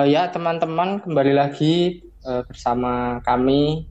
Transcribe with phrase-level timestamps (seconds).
[0.00, 3.84] uh, ya teman-teman kembali lagi uh, bersama kami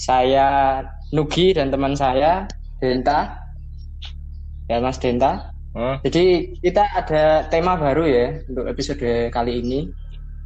[0.00, 0.80] saya
[1.12, 2.48] Nugi dan teman saya
[2.80, 3.38] Denta.
[4.66, 5.52] Ya Mas Denta.
[5.74, 5.98] Hmm?
[6.06, 9.90] jadi kita ada tema baru ya untuk episode kali ini.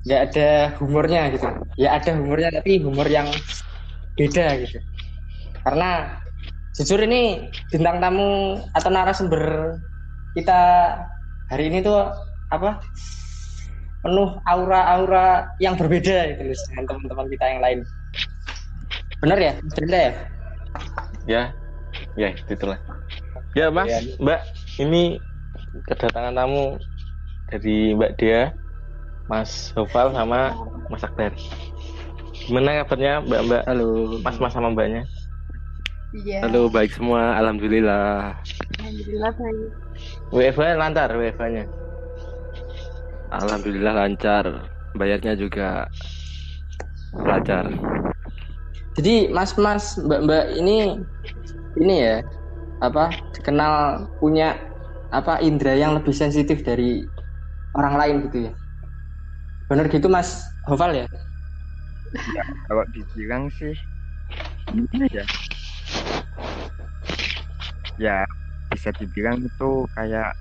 [0.09, 0.49] Nggak ada
[0.81, 1.47] humornya gitu.
[1.77, 3.29] Ya ada humornya tapi humor yang
[4.17, 4.81] beda gitu.
[5.63, 6.19] Karena
[6.75, 9.77] jujur ini bintang tamu atau narasumber
[10.33, 10.61] kita
[11.53, 12.09] hari ini tuh
[12.49, 12.81] apa
[14.09, 17.79] penuh aura-aura yang berbeda gitu dengan teman-teman kita yang lain.
[19.21, 20.13] Benar ya, cerita ya?
[21.29, 21.43] Ya,
[22.17, 22.81] ya itulah.
[23.53, 24.01] Ya mas, ya.
[24.17, 24.41] Mbak,
[24.81, 25.21] ini
[25.85, 26.81] kedatangan tamu
[27.53, 28.57] dari Mbak Dia,
[29.29, 30.57] Mas Hofal sama
[30.89, 31.37] Mas Akbar.
[32.49, 33.63] Gimana kabarnya Mbak Mbak?
[33.69, 33.89] Halo.
[34.25, 35.05] Mas Mas sama Mbaknya?
[36.17, 36.49] Iya.
[36.49, 37.37] Halo, baik semua.
[37.37, 38.41] Alhamdulillah.
[38.81, 39.69] Alhamdulillah baik.
[40.33, 41.69] WFH lancar WFH-nya.
[43.29, 44.73] Alhamdulillah lancar.
[44.97, 45.87] Bayarnya juga
[47.13, 47.69] lancar.
[48.97, 51.07] Jadi mas-mas mbak-mbak ini
[51.79, 52.17] ini ya
[52.83, 54.59] apa dikenal punya
[55.13, 57.07] apa indera yang lebih sensitif dari
[57.77, 58.53] orang lain gitu ya.
[59.69, 61.07] Benar gitu Mas Hoval ya?
[62.33, 63.77] Ya, kalau dibilang sih
[64.73, 65.25] ini ya.
[68.01, 68.25] Ya,
[68.73, 70.33] bisa dibilang itu kayak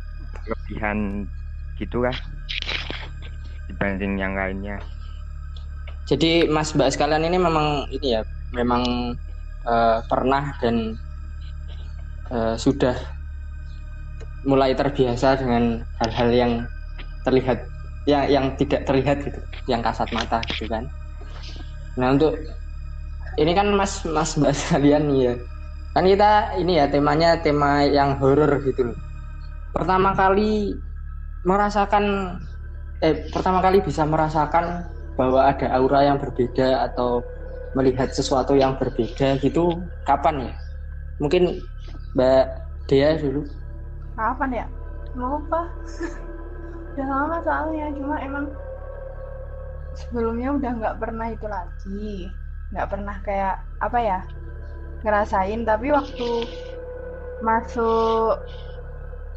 [0.48, 1.28] kelebihan
[1.76, 2.16] gitu lah
[3.68, 4.80] dibanding yang lainnya.
[6.08, 8.24] Jadi Mas Mbak sekalian ini memang ini ya,
[8.56, 9.14] memang
[9.68, 10.96] uh, pernah dan
[12.32, 12.96] uh, sudah
[14.48, 16.54] mulai terbiasa dengan hal-hal yang
[17.28, 17.68] terlihat
[18.08, 20.88] ya yang tidak terlihat gitu, yang kasat mata gitu kan.
[22.00, 22.40] Nah untuk
[23.36, 25.34] ini kan Mas Mas Mbak sekalian ya,
[25.92, 28.96] kan kita ini ya temanya tema yang horor gitu.
[29.76, 30.80] Pertama kali
[31.44, 32.38] merasakan
[33.04, 37.26] eh pertama kali bisa merasakan bahwa ada aura yang berbeda atau
[37.74, 40.54] melihat sesuatu yang berbeda gitu kapan ya?
[41.22, 41.62] Mungkin
[42.14, 42.46] Mbak
[42.90, 43.46] Dea dulu.
[44.18, 44.66] Kapan ya?
[45.18, 45.62] Lupa.
[46.98, 48.50] udah lama soalnya cuma emang
[49.94, 52.34] sebelumnya udah nggak pernah itu lagi
[52.74, 54.20] nggak pernah kayak apa ya
[55.06, 56.30] ngerasain tapi waktu
[57.46, 58.42] masuk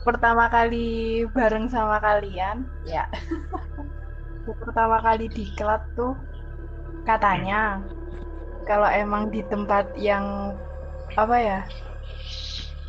[0.01, 3.05] pertama kali bareng sama kalian ya.
[4.61, 6.17] Pertama kali di diklat tuh
[7.07, 7.85] katanya
[8.67, 10.57] kalau emang di tempat yang
[11.15, 11.59] apa ya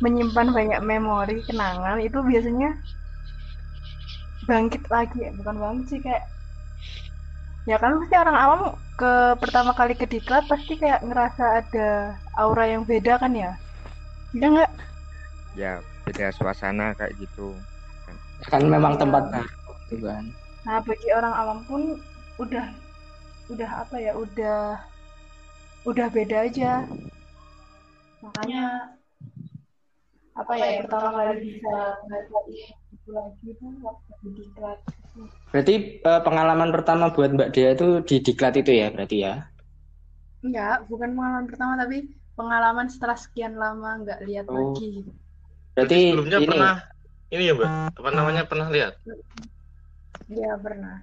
[0.02, 2.74] menyimpan banyak memori kenangan itu biasanya
[4.48, 5.30] bangkit lagi ya.
[5.36, 6.24] Bukan bangkit sih kayak
[7.62, 8.60] ya kan pasti orang awam
[8.98, 11.88] ke pertama kali ke diklat pasti kayak ngerasa ada
[12.34, 13.54] aura yang beda kan ya?
[14.34, 14.72] Ya nggak?
[15.52, 17.54] Ya beda suasana kayak gitu.
[18.50, 19.30] Kan memang tempat
[19.90, 20.24] gitu kan.
[20.66, 21.82] Nah bagi orang awam pun
[22.38, 22.66] udah
[23.50, 24.78] udah apa ya udah
[25.86, 26.86] udah beda aja.
[28.22, 28.94] Makanya
[30.32, 31.76] apa ya pertama kali bisa
[32.08, 34.78] ngerasain itu lagi tuh waktu di diklat
[35.52, 35.74] berarti
[36.08, 39.44] uh, pengalaman pertama buat Mbak Dea itu di diklat itu ya berarti ya?
[40.40, 44.56] Enggak bukan pengalaman pertama tapi pengalaman setelah sekian lama nggak lihat oh.
[44.56, 45.04] lagi
[45.72, 46.48] Berarti sebelumnya ini...
[46.48, 46.74] pernah
[47.32, 47.68] ini ya, Mbak?
[47.96, 48.94] Apa namanya pernah lihat?
[50.28, 51.00] Iya, pernah.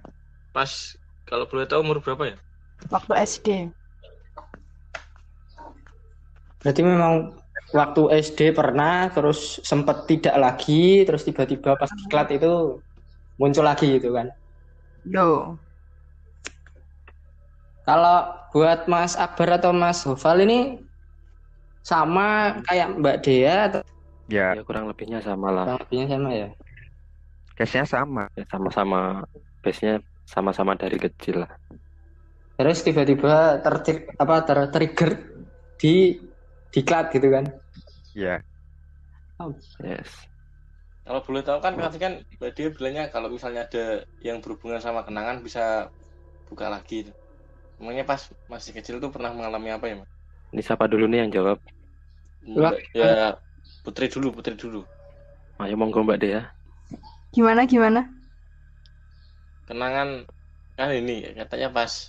[0.54, 0.94] Pas
[1.26, 2.36] kalau boleh tahu umur berapa ya?
[2.90, 3.48] Waktu SD.
[6.60, 7.34] Berarti memang
[7.70, 12.82] waktu SD pernah terus sempat tidak lagi terus tiba-tiba pas diklat itu
[13.38, 14.28] muncul lagi gitu kan.
[15.06, 15.56] Yo.
[17.86, 18.18] Kalau
[18.54, 20.84] buat Mas Akbar atau Mas Hofal ini
[21.80, 23.82] sama kayak Mbak Dea atau
[24.30, 24.54] Ya.
[24.54, 25.64] ya kurang lebihnya sama lah.
[25.66, 26.48] Kurang lebihnya sama ya.
[27.58, 28.24] Case-nya sama.
[28.38, 29.26] Ya, sama-sama.
[29.60, 31.50] Base-nya sama-sama dari kecil lah.
[32.56, 33.74] Terus tiba-tiba ter
[34.16, 35.10] apa ter trigger
[35.76, 36.22] di
[36.70, 37.44] diklat gitu kan?
[38.14, 38.38] Iya.
[39.42, 39.50] Oh.
[39.82, 40.08] Yes.
[41.02, 45.42] Kalau boleh tahu kan pasti kan dia bilangnya kalau misalnya ada yang berhubungan sama kenangan
[45.42, 45.90] bisa
[46.46, 47.10] buka lagi.
[47.80, 50.10] Emangnya pas masih kecil tuh pernah mengalami apa ya, Mas?
[50.52, 51.58] Ini siapa dulu nih yang jawab?
[52.92, 53.40] Ya
[53.80, 54.84] Putri dulu, Putri dulu.
[55.60, 56.52] Ayo monggo Mbak Dea.
[57.32, 58.08] Gimana gimana?
[59.68, 60.24] Kenangan
[60.74, 62.08] kan ini katanya pas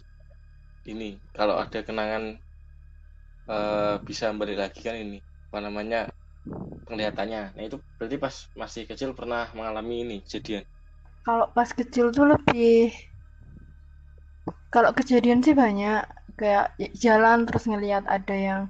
[0.87, 2.39] ini kalau ada kenangan
[3.51, 5.19] uh, bisa balik lagi kan ini
[5.51, 5.99] apa namanya
[6.87, 7.53] penglihatannya.
[7.55, 10.63] Nah itu berarti pas masih kecil pernah mengalami ini kejadian.
[11.21, 12.91] Kalau pas kecil tuh lebih
[14.73, 16.01] kalau kejadian sih banyak
[16.39, 18.61] kayak jalan terus ngelihat ada yang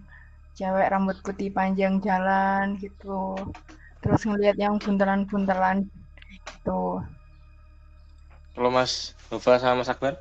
[0.58, 3.36] cewek rambut putih panjang jalan gitu
[4.02, 5.78] terus ngelihat yang buntelan-buntelan
[6.32, 7.02] gitu
[8.56, 10.14] Kalau Mas Nova sama Mas Akbar?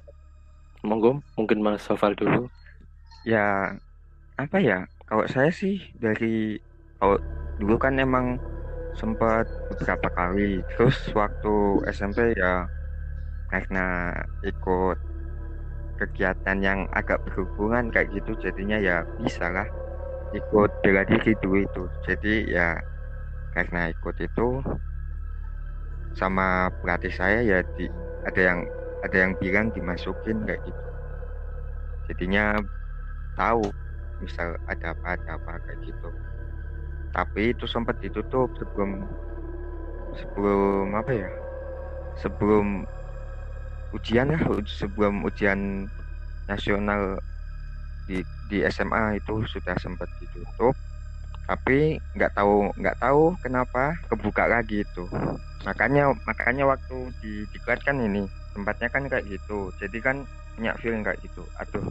[0.87, 2.49] Monggo, mungkin Mas Sofal dulu.
[3.27, 3.75] Ya,
[4.38, 4.87] apa ya?
[5.09, 5.75] Kalau saya sih
[6.05, 6.59] dari
[6.99, 7.17] kalau
[7.61, 8.27] dulu kan emang
[9.00, 10.62] sempat beberapa kali.
[10.71, 11.49] Terus waktu
[11.97, 12.71] SMP ya
[13.50, 14.15] karena
[14.47, 14.97] ikut
[16.00, 19.69] kegiatan yang agak berhubungan kayak gitu jadinya ya bisa lah
[20.38, 21.82] ikut bela diri dulu itu.
[22.06, 22.69] Jadi ya
[23.55, 24.43] karena ikut itu
[26.21, 26.44] sama
[26.79, 27.85] pelatih saya ya di,
[28.29, 28.61] ada yang
[29.05, 30.88] ada yang bilang dimasukin kayak gitu.
[32.06, 32.61] Jadinya
[33.38, 33.65] tahu
[34.23, 36.09] misal ada apa ada apa kayak gitu.
[37.15, 38.91] Tapi itu sempat ditutup sebelum
[40.19, 41.31] sebelum apa ya?
[42.23, 42.67] Sebelum
[43.97, 44.43] ujian lah
[44.79, 45.61] sebelum ujian
[46.50, 47.19] nasional
[48.10, 48.18] di
[48.50, 50.74] di SMA itu sudah sempat ditutup
[51.46, 55.06] tapi nggak tahu nggak tahu kenapa kebuka lagi itu.
[55.66, 59.70] Makanya makanya waktu di diklat kan ini tempatnya kan kayak gitu.
[59.78, 60.22] Jadi kan
[60.54, 61.42] punya feeling kayak gitu.
[61.58, 61.86] Aduh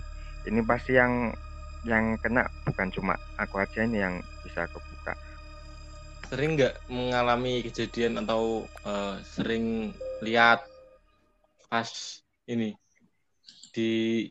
[0.48, 1.36] ini pasti yang
[1.83, 4.16] yang kena bukan cuma aku aja ini yang
[4.48, 5.16] bisa kebuka.
[6.31, 9.92] Sering nggak mengalami kejadian atau eh, sering
[10.24, 10.63] lihat
[11.68, 11.88] pas
[12.48, 12.80] ini
[13.75, 14.25] di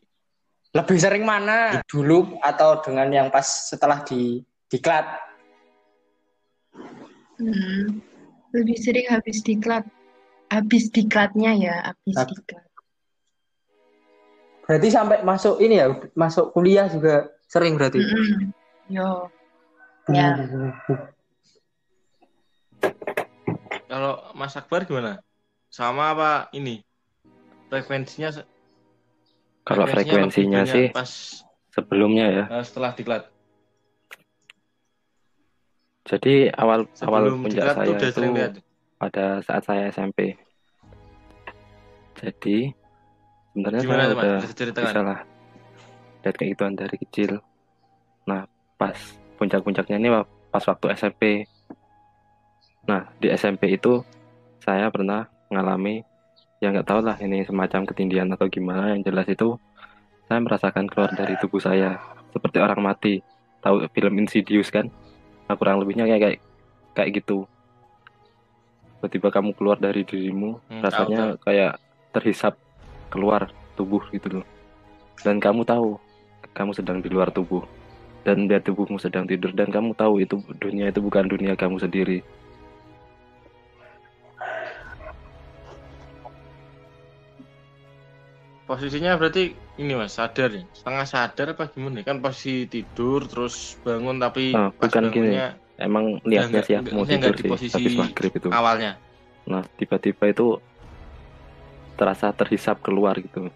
[0.76, 5.09] Lebih sering mana dulu atau dengan yang pas setelah di diklat?
[7.41, 8.05] Hmm,
[8.53, 9.88] lebih sering habis diklat.
[10.53, 12.69] Habis diklatnya ya, habis Hab- diklat.
[14.69, 18.05] Berarti sampai masuk ini ya, masuk kuliah juga sering berarti.
[18.05, 18.53] Mm-mm.
[18.93, 19.32] Yo,
[20.12, 20.37] ya.
[23.88, 25.25] kalau Mas Akbar gimana?
[25.73, 26.85] Sama apa ini?
[27.73, 28.32] Frekuensinya
[29.69, 31.11] Kalau frekuensinya sih pas
[31.69, 32.44] sebelumnya ya.
[32.49, 33.29] eh, setelah diklat.
[36.09, 38.53] Jadi awal awal Sebelum puncak diklat tuh saya itu lihat.
[38.97, 40.41] pada saat saya SMP.
[42.17, 42.73] Jadi
[43.53, 44.25] sebenarnya Gimana saya tuh, Mas?
[44.25, 44.41] udah
[44.88, 45.20] Bisa lah
[46.25, 47.32] lihat kayak gituan dari kecil.
[48.25, 48.49] Nah
[48.81, 48.97] pas
[49.37, 50.09] puncak-puncaknya ini
[50.49, 51.44] pas waktu SMP.
[52.88, 54.00] Nah di SMP itu
[54.64, 56.03] saya pernah mengalami
[56.59, 59.55] ya nggak tahu lah ini semacam ketindihan atau gimana yang jelas itu
[60.29, 61.97] saya merasakan keluar dari tubuh saya
[62.35, 63.25] seperti orang mati.
[63.65, 64.87] Tahu film Insidious kan?
[65.49, 66.39] Nah, kurang lebihnya kayak kayak
[66.95, 67.49] kayak gitu.
[68.99, 71.79] Tiba-tiba kamu keluar dari dirimu, Hmm, rasanya kayak
[72.13, 72.59] terhisap
[73.09, 74.47] keluar tubuh gitu loh.
[75.25, 75.97] Dan kamu tahu
[76.55, 77.65] kamu sedang di luar tubuh.
[78.23, 82.21] Dan biar tubuhmu sedang tidur dan kamu tahu itu dunia itu bukan dunia kamu sendiri.
[88.69, 90.61] Posisinya berarti ini Mas, sadar ya?
[90.76, 92.05] Setengah sadar apa gimana?
[92.05, 95.41] Kan posisi tidur terus bangun tapi Ah, pas bukan gini.
[95.81, 98.53] Emang nggak- sih nggak- mau tidur di posisi habis maghrib itu.
[98.53, 99.00] awalnya.
[99.49, 100.61] Nah, tiba-tiba itu
[101.97, 103.49] terasa terhisap keluar gitu.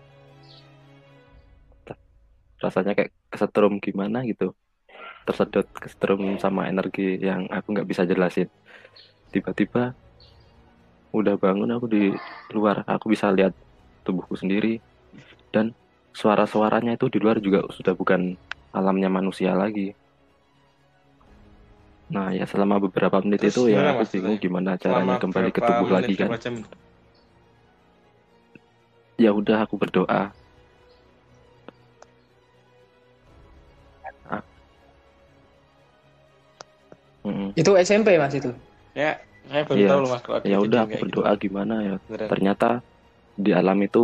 [2.57, 4.57] Rasanya kayak kesetrum gimana gitu.
[5.29, 8.49] Tersedot kesetrum sama energi yang aku nggak bisa jelasin.
[9.29, 9.93] Tiba-tiba
[11.13, 12.17] udah bangun aku di
[12.57, 13.53] luar, aku bisa lihat
[14.09, 14.81] tubuhku sendiri
[15.55, 15.67] dan
[16.13, 18.21] suara-suaranya itu di luar juga sudah bukan
[18.73, 19.93] alamnya manusia lagi.
[22.13, 25.51] Nah, ya selama beberapa menit Terus itu ya gimana, aku bingung gimana Selama caranya kembali
[25.57, 26.29] ke tubuh lagi kan.
[26.37, 26.55] jam?
[29.21, 30.35] ya udah aku berdoa
[34.29, 34.43] Ah.
[37.57, 38.51] Itu SMP Mas itu.
[38.97, 39.89] Ya, saya baru Iya.
[39.89, 41.03] tahu loh Mas kalau ada ya udah aku gitu.
[41.07, 42.29] berdoa gimana ya Beneran.
[42.29, 42.69] ternyata
[43.39, 44.03] di alam itu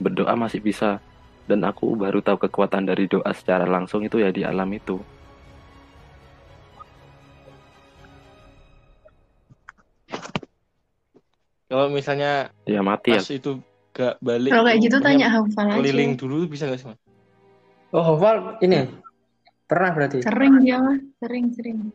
[0.00, 0.98] berdoa masih bisa
[1.44, 4.96] dan aku baru tahu kekuatan dari doa secara langsung itu ya di alam itu
[11.70, 13.62] Kalau misalnya ya mati ya pas itu
[13.94, 15.78] gak balik Kalau kayak gitu tanya hafal aja.
[15.78, 16.98] keliling dulu bisa gak sih Mas?
[17.94, 18.86] Oh, Hafal ini
[19.66, 20.22] pernah berarti.
[20.22, 21.90] Sering dia mah, sering-sering.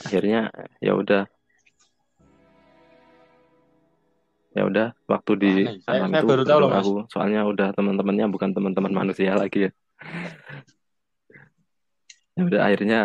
[0.00, 0.48] akhirnya
[0.80, 1.28] ya udah
[4.50, 6.82] ya udah waktu di Aneh, saya- saya itu baru tahu loh, Mas.
[6.82, 9.70] aku soalnya udah teman-temannya bukan teman-teman manusia lagi ya.
[12.38, 12.98] Ya udah akhirnya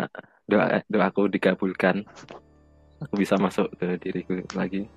[0.46, 2.06] doa doaku dikabulkan
[3.02, 4.88] aku bisa masuk ke diriku lagi.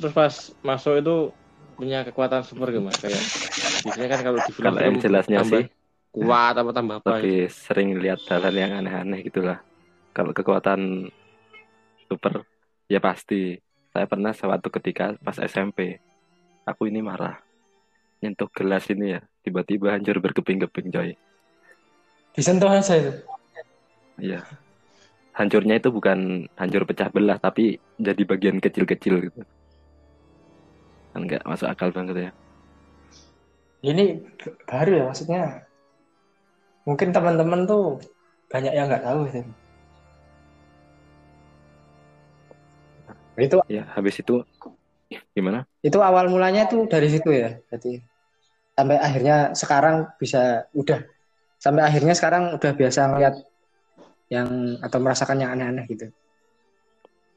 [0.00, 1.16] Terus pas masuk itu
[1.78, 2.98] punya kekuatan super gak Mas?
[2.98, 3.22] Kayak
[3.84, 5.64] biasanya kan kalau di kalau yang film jelasnya tambah sih
[6.12, 7.14] kuat apa tambah apa gitu.
[7.22, 9.58] lebih sering lihat hal-hal yang aneh-aneh gitulah.
[10.12, 11.08] Kalau kekuatan
[12.10, 12.44] super
[12.90, 13.56] ya pasti
[13.92, 16.00] saya pernah suatu ketika pas SMP
[16.64, 17.36] aku ini marah
[18.24, 21.10] nyentuh gelas ini ya tiba-tiba hancur berkeping-keping coy
[22.32, 23.12] Disentuh aja itu.
[24.16, 24.40] iya
[25.36, 29.40] hancurnya itu bukan hancur pecah belah tapi jadi bagian kecil-kecil gitu
[31.12, 32.32] kan nggak masuk akal banget ya
[33.82, 34.14] Ini
[34.62, 35.66] baru ya maksudnya.
[36.86, 37.98] Mungkin teman-teman tuh
[38.46, 39.42] banyak yang nggak tahu sih.
[43.36, 44.44] Itu ya habis itu
[45.36, 47.56] gimana itu awal mulanya tuh dari situ ya.
[47.72, 48.00] Jadi
[48.72, 51.00] sampai akhirnya sekarang bisa udah
[51.60, 53.34] sampai akhirnya sekarang udah biasa ngeliat
[54.32, 56.08] yang atau merasakan yang aneh-aneh gitu.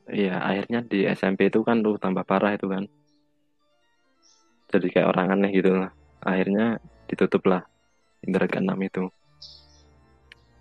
[0.06, 2.86] Iya, akhirnya di SMP itu kan tuh tambah parah itu kan.
[4.70, 5.92] Jadi kayak orang aneh gitu lah.
[6.22, 6.78] Akhirnya
[7.10, 7.66] ditutup lah
[8.22, 9.10] indera keenam itu.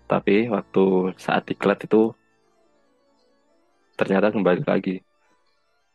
[0.05, 2.13] Tapi waktu saat diklat itu
[3.97, 5.01] ternyata kembali lagi.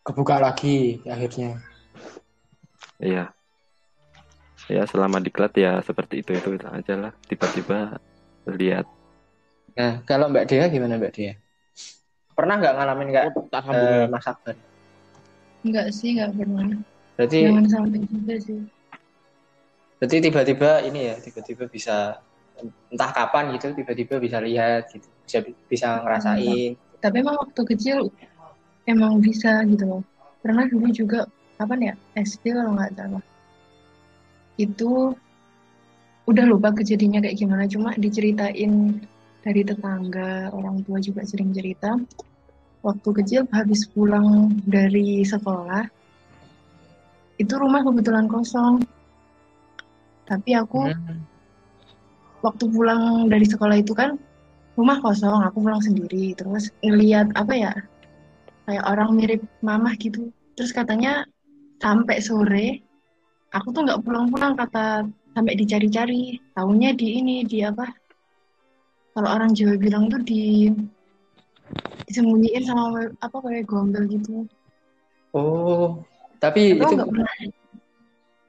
[0.01, 1.61] Kebuka lagi akhirnya.
[3.01, 3.33] Iya.
[4.71, 7.13] Ya selama diklat ya seperti itu itu aja lah.
[7.27, 7.99] Tiba-tiba
[8.49, 8.87] lihat
[9.77, 11.35] Nah, kalau Mbak Dea gimana Mbak Dea?
[12.35, 14.09] Pernah nggak ngalamin nggak tak eh, sambungin.
[14.11, 14.57] Mas Akbar?
[15.61, 16.67] Enggak sih, enggak pernah.
[17.17, 18.61] Berarti Jangan sampai juga sih.
[20.01, 22.17] berarti tiba-tiba ini ya, tiba-tiba bisa
[22.89, 25.39] entah kapan gitu, tiba-tiba bisa lihat gitu, bisa
[25.69, 26.73] bisa ngerasain.
[27.01, 28.09] Tapi emang waktu kecil
[28.89, 30.03] emang bisa gitu loh.
[30.41, 31.29] Pernah dulu juga
[31.61, 31.95] kapan ya?
[32.17, 33.25] SD kalau nggak salah.
[34.57, 35.13] Itu
[36.29, 39.03] udah lupa kejadiannya kayak gimana, cuma diceritain
[39.41, 41.97] dari tetangga, orang tua juga sering cerita.
[42.81, 45.85] Waktu kecil habis pulang dari sekolah,
[47.41, 48.85] itu rumah kebetulan kosong.
[50.29, 51.21] Tapi aku Hmm.
[52.41, 54.17] waktu pulang dari sekolah itu kan
[54.79, 56.33] rumah kosong, aku pulang sendiri.
[56.37, 57.73] Terus ngeliat apa ya,
[58.71, 60.31] kayak orang mirip mamah gitu.
[60.55, 61.27] Terus katanya
[61.83, 62.69] sampai sore,
[63.51, 66.39] aku tuh nggak pulang-pulang kata sampai dicari-cari.
[66.55, 67.91] Taunya di ini di apa?
[69.11, 70.71] Kalau orang Jawa bilang tuh di
[72.07, 74.47] disembunyiin sama apa kayak gombel gitu.
[75.35, 76.03] Oh,
[76.39, 77.31] tapi aku itu nggak pernah,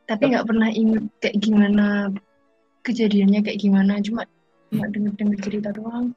[0.06, 1.86] tapi nggak pernah inget kayak gimana
[2.86, 3.98] kejadiannya kayak gimana.
[4.06, 4.22] Cuma
[4.70, 6.14] cuma denger-denger cerita doang.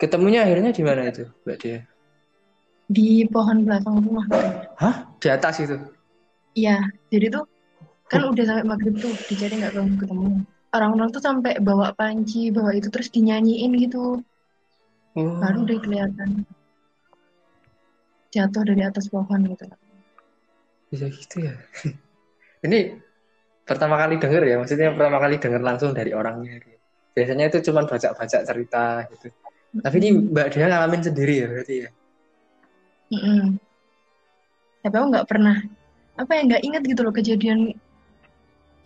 [0.00, 1.89] ketemunya akhirnya di mana itu, Mbak Dea?
[2.90, 4.66] Di pohon belakang rumah katanya.
[4.82, 4.94] Hah?
[5.22, 5.78] Di atas itu?
[6.58, 7.46] Iya, jadi tuh
[8.10, 10.28] kan udah sampai maghrib tuh dicari nggak ketemu ketemu.
[10.74, 14.22] Orang-orang tuh sampai bawa panci, bawa itu terus dinyanyiin gitu,
[15.18, 16.46] Oh, baru udah kelihatan
[18.30, 19.66] jatuh dari atas pohon gitu.
[20.86, 21.54] bisa gitu ya.
[22.66, 22.94] Ini
[23.66, 26.62] pertama kali denger ya, maksudnya pertama kali denger langsung dari orangnya.
[26.62, 26.78] gitu.
[27.10, 29.34] Biasanya itu cuma baca-baca cerita gitu.
[29.82, 31.90] Tapi ini Mbak Dea ngalamin sendiri ya berarti ya.
[33.10, 33.58] Mm-mm.
[34.80, 35.56] Tapi aku nggak pernah
[36.16, 37.74] apa ya nggak ingat gitu loh kejadian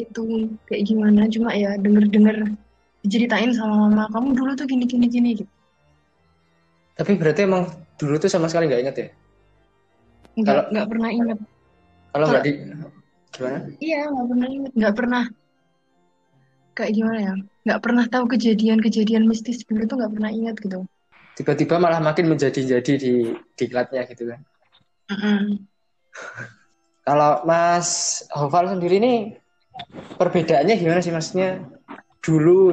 [0.01, 0.23] itu
[0.67, 1.29] kayak gimana.
[1.31, 2.51] Cuma ya denger-denger
[3.05, 5.53] diceritain sama mama kamu dulu tuh gini gini gini gitu.
[6.95, 9.09] Tapi berarti emang dulu tuh sama sekali nggak inget ya?
[10.35, 11.39] Nggak nggak pernah ingat.
[12.15, 12.53] Kalau di
[13.35, 13.59] gimana?
[13.83, 15.23] Iya, nggak pernah ingat, nggak pernah
[16.75, 17.35] kayak gimana ya,
[17.67, 20.87] nggak pernah tahu kejadian-kejadian mistis dulu tuh nggak pernah ingat gitu.
[21.35, 24.41] Tiba-tiba malah makin menjadi-jadi di diklatnya gitu kan.
[25.11, 25.67] Mm-mm.
[27.05, 29.19] Kalau Mas Hofal sendiri nih
[30.17, 31.61] perbedaannya gimana sih maksudnya?
[32.25, 32.73] Dulu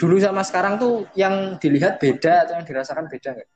[0.00, 3.48] dulu sama sekarang tuh yang dilihat beda atau yang dirasakan beda nggak?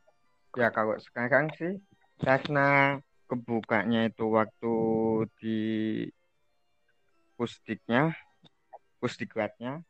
[0.61, 1.81] Ya kalau sekarang sih
[2.21, 4.77] karena kebukanya itu waktu
[5.41, 5.61] di
[7.35, 8.13] pusdiknya,
[9.01, 9.83] pusdiklatnya,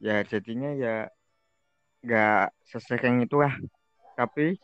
[0.00, 1.12] ya jadinya ya
[2.08, 3.52] nggak sesering itulah,
[4.16, 4.56] tapi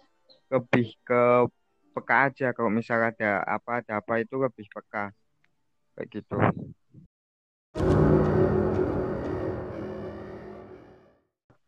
[0.49, 1.45] lebih ke
[1.93, 5.13] peka aja kalau misal ada apa ada apa itu lebih peka
[5.93, 6.37] kayak gitu.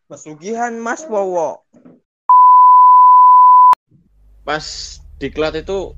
[0.08, 1.60] Pesugihan Mas Wowo.
[4.48, 4.64] Pas
[5.20, 5.92] diklat itu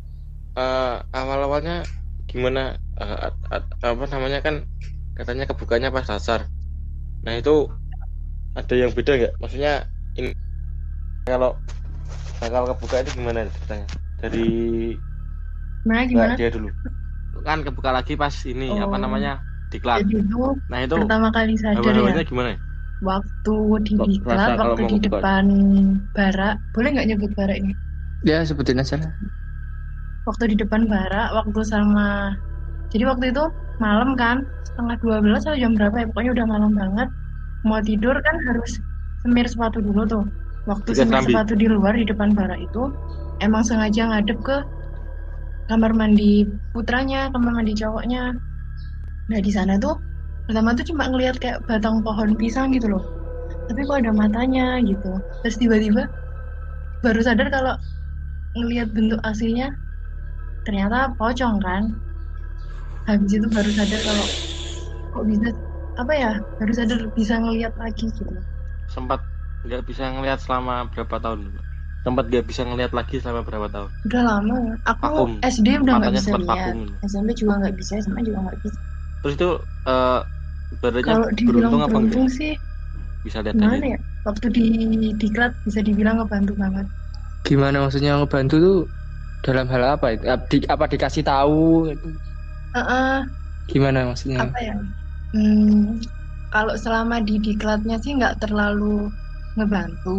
[0.58, 1.86] eh, awal-awalnya
[2.26, 4.66] gimana Eh, at- at- apa namanya kan
[5.14, 6.50] katanya kebukanya pas dasar.
[7.22, 7.70] Nah itu
[8.58, 9.32] ada yang beda nggak?
[9.40, 9.72] Maksudnya
[10.18, 10.30] ini
[11.28, 11.50] kalau
[12.40, 13.86] bakal kebuka itu gimana ceritanya?
[14.20, 14.44] Dari
[15.84, 16.34] Nah, gimana?
[16.38, 16.68] dia dulu.
[17.46, 18.82] Kan kebuka lagi pas ini Oh.
[18.86, 19.30] apa namanya
[19.72, 20.00] diklat.
[20.02, 22.50] Jadi itu Nah itu pertama kali sadar awal-awalnya ya, gimana?
[23.08, 23.54] waktu
[23.86, 25.44] di diklat, waktu di depan
[26.16, 27.72] barak, boleh nggak nyebut barak ini?
[28.26, 29.12] Ya sebutin aja lah.
[30.28, 32.36] Waktu di depan barak, waktu sama,
[32.92, 33.44] jadi waktu itu
[33.84, 34.36] malam kan,
[34.66, 37.08] setengah 12 atau jam berapa ya, pokoknya udah malam banget.
[37.66, 38.78] Mau tidur kan harus
[39.22, 40.24] semir sepatu dulu tuh.
[40.68, 42.92] Waktu Tiga semir sepatu di luar di depan barak itu,
[43.40, 44.56] emang sengaja ngadep ke
[45.68, 48.36] kamar mandi putranya, kamar mandi cowoknya.
[49.28, 50.00] Nah di sana tuh
[50.44, 53.04] pertama tuh cuma ngelihat kayak batang pohon pisang gitu loh.
[53.68, 55.20] Tapi kok ada matanya gitu.
[55.44, 56.08] Terus tiba-tiba
[57.04, 57.74] baru sadar kalau
[58.56, 59.70] ngelihat bentuk aslinya
[60.66, 61.94] ternyata pocong kan
[63.08, 64.26] habis itu baru sadar kalau
[65.14, 65.48] kok bisa
[66.00, 68.34] apa ya baru sadar bisa ngelihat lagi gitu.
[68.94, 69.20] Sempat
[69.64, 71.40] nggak bisa ngelihat selama berapa tahun
[72.04, 73.90] sempat nggak bisa ngelihat lagi selama berapa tahun?
[74.06, 74.56] Udah lama.
[74.90, 75.32] Aku Vakum.
[75.54, 76.74] SD udah nggak bisa lihat.
[77.10, 78.80] SMP juga nggak bisa SMA juga nggak bisa.
[79.20, 79.46] Terus itu
[79.90, 80.18] eh
[80.82, 82.22] badannya kalau beruntung apa enggak?
[82.22, 82.50] beruntung sih
[83.26, 83.98] bisa lihat gimana ya?
[84.26, 84.62] Waktu di
[85.20, 86.86] diklat bisa dibilang ngebantu banget.
[87.46, 88.76] Gimana maksudnya ngebantu tuh?
[89.44, 90.06] Dalam hal apa?
[90.50, 91.54] Di- apa dikasih tahu?
[92.74, 93.22] Heeh,
[93.68, 94.42] Gimana maksudnya?
[94.42, 94.74] apa ya
[95.32, 96.00] hmm,
[96.52, 98.84] kalau selama di diklatnya sih nggak terlalu
[99.56, 100.10] ngebantu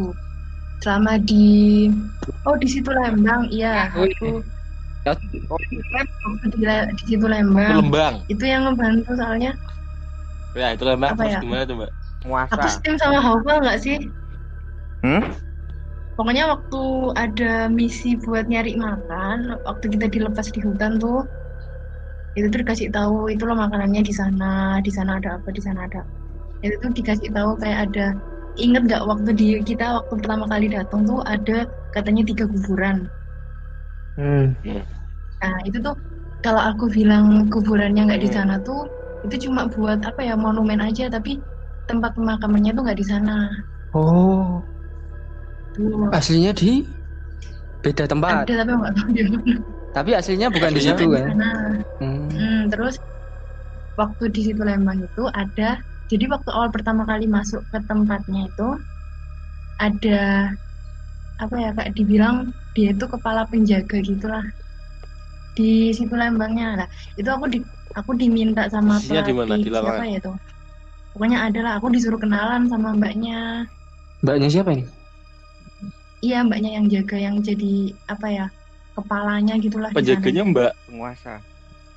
[0.83, 1.35] selama di
[2.47, 4.27] oh di situ Lembang iya Oh, aku
[5.05, 5.15] Ya.
[6.25, 7.25] waktu di, Le- di situ
[7.55, 9.51] itu Lembang lembang itu yang ngebantu soalnya
[10.61, 11.39] ya itu lembang Apa terus ya?
[11.41, 11.89] gimana tuh mbak
[12.53, 12.65] aku Muasa.
[12.73, 13.95] setim sama Haufal nggak sih
[15.03, 15.39] Hmm?
[16.17, 16.77] pokoknya waktu
[17.23, 17.45] ada
[17.79, 19.37] misi buat nyari makan
[19.67, 21.17] waktu kita dilepas di hutan tuh
[22.37, 24.45] itu tuh dikasih tahu itu loh makanannya di sana
[24.85, 25.99] di sana ada apa di sana ada
[26.65, 28.01] itu tuh dikasih tahu kayak ada
[28.63, 31.53] inget nggak waktu di kita waktu pertama kali datang tuh ada
[31.95, 32.97] katanya tiga kuburan
[34.17, 34.53] Hmm.
[35.41, 35.95] nah itu tuh
[36.43, 38.35] kalau aku bilang kuburannya nggak di Hmm.
[38.35, 38.79] sana tuh
[39.25, 41.31] itu cuma buat apa ya monumen aja tapi
[41.89, 43.31] tempat pemakamannya tuh nggak di sana
[43.93, 44.65] Oh,
[45.73, 46.85] tuh aslinya di
[47.83, 48.35] beda tempat.
[48.35, 49.53] ada tapi nggak tahu di mana
[49.89, 51.33] Tapi aslinya bukan di situ kan?
[51.99, 52.29] Hmm.
[52.29, 52.95] Hmm, terus
[53.99, 58.67] waktu di situ Lembang itu ada jadi waktu awal pertama kali masuk ke tempatnya itu
[59.79, 60.53] ada
[61.39, 64.45] apa ya kayak dibilang dia itu kepala penjaga gitulah
[65.55, 66.87] di situ Lembangnya lah
[67.19, 67.59] itu aku di
[67.91, 69.53] aku diminta sama Posisinya di mana?
[69.59, 70.31] Di siapa ya itu
[71.11, 73.67] pokoknya ada lah aku disuruh kenalan sama mbaknya
[74.23, 74.85] Mbaknya siapa ini?
[76.19, 78.45] iya mbaknya yang jaga yang jadi apa ya
[78.99, 80.71] kepalanya gitulah penjaganya mbak?
[80.87, 81.39] Penguasa.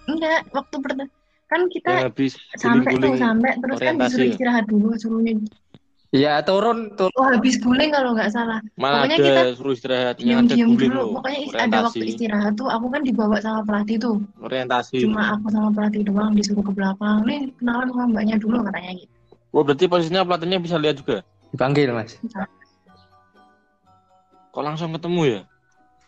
[0.06, 1.06] enggak waktu pertama
[1.46, 4.32] kan kita yang habis sampai tuh sampai terus kan orientasi disuruh ya?
[4.34, 5.34] istirahat dulu suruhnya.
[6.12, 7.08] Ya turun, turun.
[7.16, 8.60] oh habis guling kalau nggak salah.
[8.76, 11.00] Mana Pokoknya ada kita suruh istirahat diam-diam guling dulu.
[11.00, 11.84] loh pokoknya is- ada orientasi.
[11.88, 14.16] waktu istirahat tuh aku kan dibawa sama pelatih tuh.
[14.44, 14.96] Orientasi.
[15.08, 17.24] Cuma aku sama pelatih doang disuruh ke belakang.
[17.24, 19.12] Nih kenalan sama mbaknya dulu katanya gitu.
[19.52, 21.16] Oh berarti posisinya pelatihnya bisa lihat juga?
[21.52, 22.16] Dipanggil, Mas.
[24.52, 25.40] kok langsung ketemu ya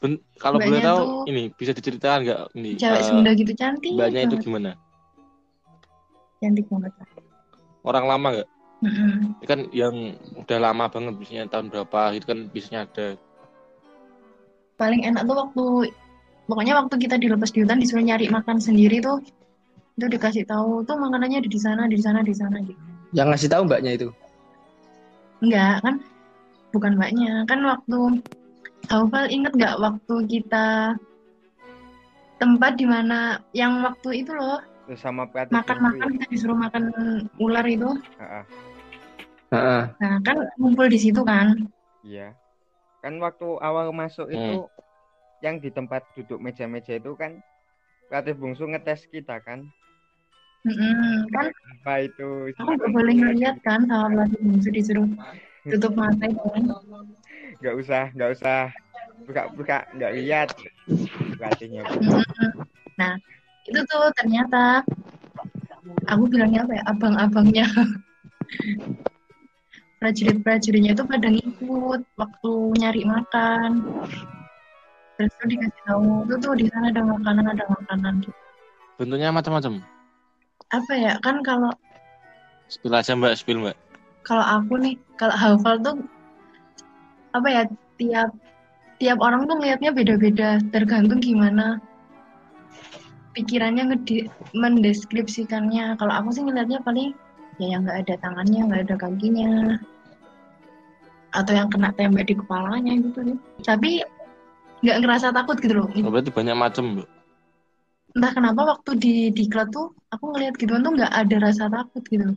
[0.05, 3.88] Ben- kalau boleh tahu tuh ini bisa diceritakan nggak ini cewek eh, Sunda gitu cantik
[3.97, 4.77] mbaknya itu gimana
[6.45, 6.93] cantik banget
[7.85, 8.49] orang lama nggak.
[9.40, 9.95] Ini kan yang
[10.37, 13.07] udah lama banget biasanya tahun berapa itu kan biasanya ada
[14.77, 15.64] paling enak tuh waktu
[16.45, 19.25] pokoknya waktu kita dilepas di hutan disuruh nyari makan sendiri tuh
[19.97, 22.77] itu dikasih tahu tuh makanannya ada di sana di sana di sana gitu
[23.17, 24.09] Yang ngasih tahu mbaknya itu.
[25.38, 25.95] Enggak, kan
[26.75, 27.33] bukan mbaknya.
[27.47, 27.99] Kan waktu
[28.85, 30.94] Taufal inget nggak waktu kita
[32.37, 34.61] tempat di mana yang waktu itu loh
[35.01, 36.92] sama makan-makan kita disuruh makan
[37.40, 37.88] ular itu.
[38.20, 38.44] Heeh.
[39.55, 39.83] Heeh.
[39.97, 41.57] Nah, kan ngumpul di situ kan.
[42.05, 42.37] Iya.
[43.01, 44.37] Kan waktu awal masuk Hmm.
[44.37, 44.57] itu
[45.40, 47.40] yang di tempat duduk meja-meja itu kan
[48.09, 49.64] pelatih bungsu ngetes kita kan.
[50.64, 52.29] Mm-mm, kan Apa itu?
[52.57, 55.09] aku nggak boleh ngeliat kan sama pelatih bungsu disuruh
[55.68, 56.64] tutup mata itu kan.
[57.64, 58.61] Nggak usah, nggak usah.
[59.24, 60.53] Buka-buka, nggak lihat.
[61.40, 61.81] Pelatihnya.
[63.00, 63.16] Nah,
[63.64, 64.85] itu tuh ternyata
[66.05, 66.83] aku bilangnya apa ya?
[66.92, 67.64] Abang-abangnya.
[70.05, 73.81] Prajurit-prajuritnya itu pada ngikut waktu nyari makan.
[75.16, 78.20] Terus tuh dikasih tahu tuh tuh di sana ada makanan ada makanan.
[78.20, 78.37] Gitu.
[79.00, 79.81] bentuknya macam-macam?
[80.68, 81.16] Apa ya?
[81.24, 81.72] Kan kalau
[82.68, 83.40] spill aja mbak.
[83.40, 83.72] Spill mbak.
[84.20, 85.96] kalau aku nih kalau hafal tuh
[87.35, 87.62] apa ya
[87.99, 88.31] tiap
[89.03, 91.83] tiap orang tuh ngelihatnya beda-beda tergantung gimana
[93.35, 95.99] pikirannya ngedi mendeskripsikannya.
[95.99, 97.11] Kalau aku sih ngelihatnya paling
[97.59, 99.51] ya yang nggak ada tangannya nggak ada kakinya
[101.35, 103.90] atau yang kena tembak di kepalanya gitu nih tapi
[104.87, 105.90] nggak ngerasa takut gitu loh.
[105.90, 107.09] Oh, berarti banyak macam mbak?
[108.14, 112.31] Entah kenapa waktu di diklat tuh aku ngelihat gituan tuh nggak ada rasa takut gitu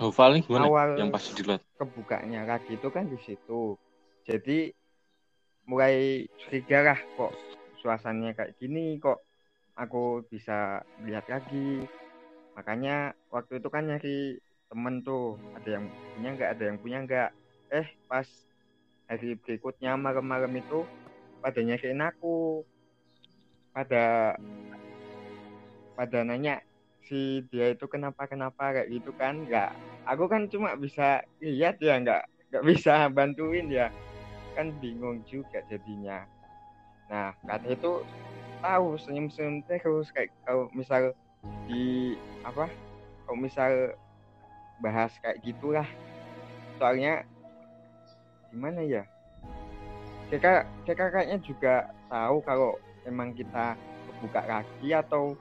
[0.00, 0.66] Haufal nih gimana?
[0.66, 3.78] Awal yang pasti dilihat kebukanya lagi itu kan di situ.
[4.22, 4.70] Jadi
[5.66, 7.32] mulai curiga lah kok
[7.82, 9.22] suasananya kayak gini kok
[9.74, 11.82] aku bisa lihat lagi.
[12.54, 14.38] Makanya waktu itu kan nyari
[14.70, 17.30] temen tuh ada yang punya nggak ada yang punya nggak.
[17.72, 18.28] Eh pas
[19.10, 20.86] hari berikutnya malam-malam itu
[21.42, 22.62] pada nyariin aku.
[23.72, 24.36] Pada
[25.96, 26.60] pada nanya
[27.02, 29.74] si dia itu kenapa kenapa kayak gitu kan nggak
[30.06, 33.88] aku kan cuma bisa lihat ya nggak nggak bisa bantuin ya
[34.54, 36.24] kan bingung juga jadinya.
[37.08, 38.04] Nah kata itu
[38.62, 41.12] tahu senyum-senyum terus kayak kalau misal
[41.66, 42.14] di
[42.46, 42.70] apa
[43.26, 43.72] kalau misal
[44.78, 45.88] bahas kayak gitulah.
[46.78, 47.26] Soalnya
[48.50, 49.04] gimana ya?
[50.32, 53.76] Kakak kakaknya juga tahu kalau emang kita
[54.24, 55.36] buka kaki atau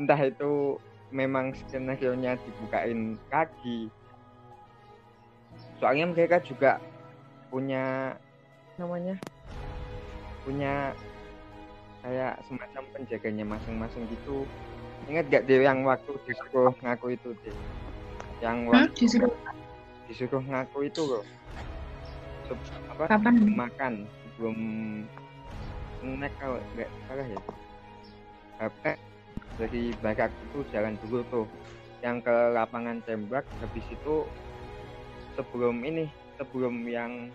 [0.00, 3.90] entah itu memang skenario nya dibukain kaki
[5.80, 6.78] soalnya mereka juga
[7.48, 8.14] punya
[8.80, 9.14] namanya?
[10.48, 10.96] Punya
[12.00, 14.48] kayak semacam penjaganya masing-masing gitu.
[15.04, 17.56] Ingat gak deh yang waktu disuruh ngaku itu deh
[18.40, 18.88] yang Hah?
[18.88, 19.32] waktu Disuruh?
[20.08, 21.24] disuruh ngaku itu loh.
[22.48, 23.04] Se- apa?
[23.06, 23.34] Kapan?
[23.54, 24.56] makan sebelum
[26.00, 27.40] snack kalau nggak salah ya.
[28.60, 28.90] Apa
[29.60, 31.46] dari barak itu jalan dulu tuh.
[32.00, 34.24] Yang ke lapangan tembak habis itu
[35.36, 36.08] sebelum ini
[36.40, 37.28] sebelum yang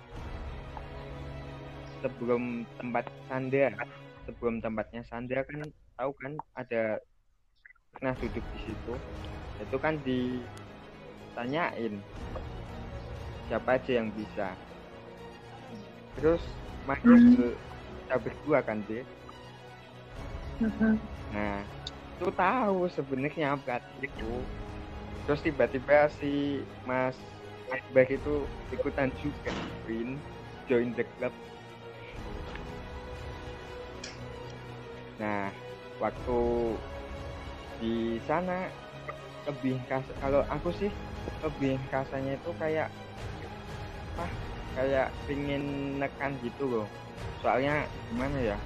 [2.05, 3.73] sebelum tempat sandar
[4.29, 5.65] sebelum tempatnya sandar kan
[5.97, 7.01] tahu kan ada
[7.97, 8.93] pernah duduk di situ
[9.57, 11.97] itu kan ditanyain
[13.49, 14.53] siapa aja yang bisa
[16.13, 16.45] terus
[16.85, 17.33] manggil Hmm.
[17.33, 17.47] ke
[18.05, 19.01] kita berdua kan deh
[20.55, 20.95] Heeh.
[21.35, 21.67] Nah,
[22.15, 24.31] itu tahu sebenarnya berarti itu.
[25.27, 27.19] Terus tiba-tiba si Mas
[27.67, 29.51] Akbar itu ikutan juga
[29.83, 30.15] join
[30.69, 31.33] join the club.
[35.15, 35.51] Nah,
[36.03, 36.39] waktu
[37.79, 38.67] di sana
[39.45, 40.89] lebih kas kalau aku sih
[41.43, 42.89] lebih kasarnya itu kayak
[44.17, 44.31] ah
[44.73, 46.87] kayak pingin nekan gitu loh.
[47.43, 48.57] Soalnya gimana ya?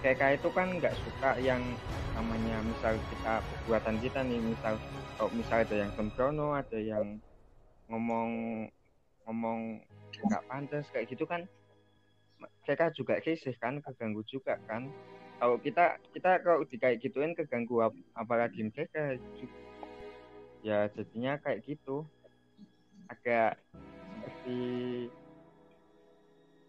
[0.00, 1.74] Kayak itu kan nggak suka yang
[2.14, 4.78] namanya misal kita perbuatan kita nih misal
[5.18, 7.18] kalau misal ada yang sembrono ada yang
[7.90, 8.30] ngomong
[9.26, 9.82] ngomong
[10.18, 11.46] nggak pantas kayak gitu kan
[12.38, 14.86] mereka juga risih kan keganggu juga kan.
[15.38, 19.18] Kalau kita kita kalau di kayak gituin keganggu ap- apalagi mereka
[20.62, 22.06] ya jadinya kayak gitu.
[23.08, 23.56] Agak
[24.18, 24.60] seperti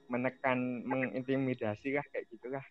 [0.10, 2.66] menekan mengintimidasi lah kayak gitulah.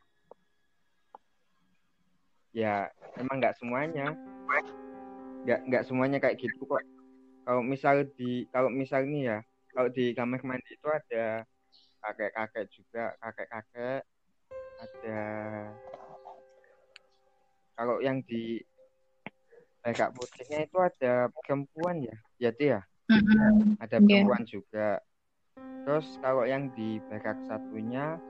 [2.54, 4.14] Ya emang nggak semuanya.
[5.46, 6.82] Nggak nggak semuanya kayak gitu kok.
[7.44, 9.38] Kalau misal di kalau misal nih ya
[9.72, 11.46] kalau di kamar mandi itu ada
[12.09, 14.01] kakek kakek juga kakek kakek
[14.81, 15.21] ada
[17.77, 18.64] kalau yang di
[19.85, 22.16] kakak putihnya itu ada perempuan ya
[22.55, 22.81] Ti, ya?
[23.09, 23.81] Mm-mm.
[23.81, 24.05] ada Iya.
[24.05, 24.88] perempuan juga.
[25.87, 28.21] Terus kalau yang di barak satunya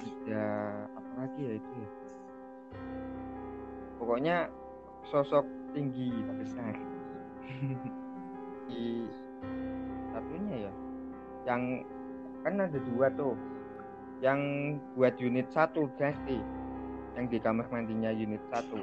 [0.00, 0.42] ada
[0.94, 1.88] apa lagi ya itu ya?
[3.98, 4.36] Pokoknya
[5.10, 6.74] sosok tinggi besar.
[8.70, 9.04] Di
[10.14, 10.72] satunya ya
[11.48, 11.82] yang
[12.44, 13.34] kan ada dua tuh.
[14.20, 14.40] Yang
[14.96, 16.36] buat unit satu berarti
[17.16, 18.80] yang di kamar mandinya unit satu.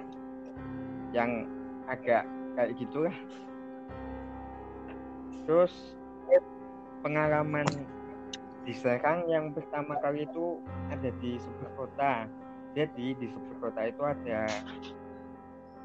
[1.13, 1.46] Yang
[1.88, 2.26] agak
[2.58, 3.15] kayak gitulah
[5.48, 5.72] terus
[7.00, 7.63] pengalaman
[8.67, 10.60] di Serang yang pertama kali itu
[10.91, 12.13] ada di sebuah kota.
[12.76, 14.43] Jadi di sebuah kota itu ada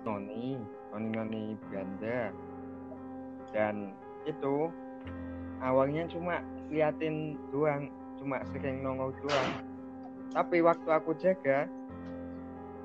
[0.03, 0.59] noni
[0.91, 2.35] noni noni Belanda.
[3.55, 3.95] Dan
[4.27, 4.67] itu
[5.63, 9.51] awalnya cuma liatin doang cuma sering nongol doang.
[10.33, 11.69] Tapi waktu aku jaga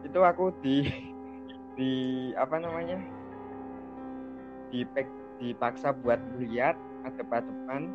[0.04, 0.92] itu aku di
[1.80, 1.92] di
[2.36, 3.00] apa namanya
[4.70, 5.08] dipek
[5.40, 6.76] dipaksa buat lihat
[7.08, 7.88] ada depan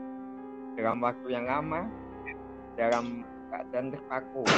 [0.81, 1.85] dalam waktu yang lama
[2.81, 4.49] dalam keadaan terpaku.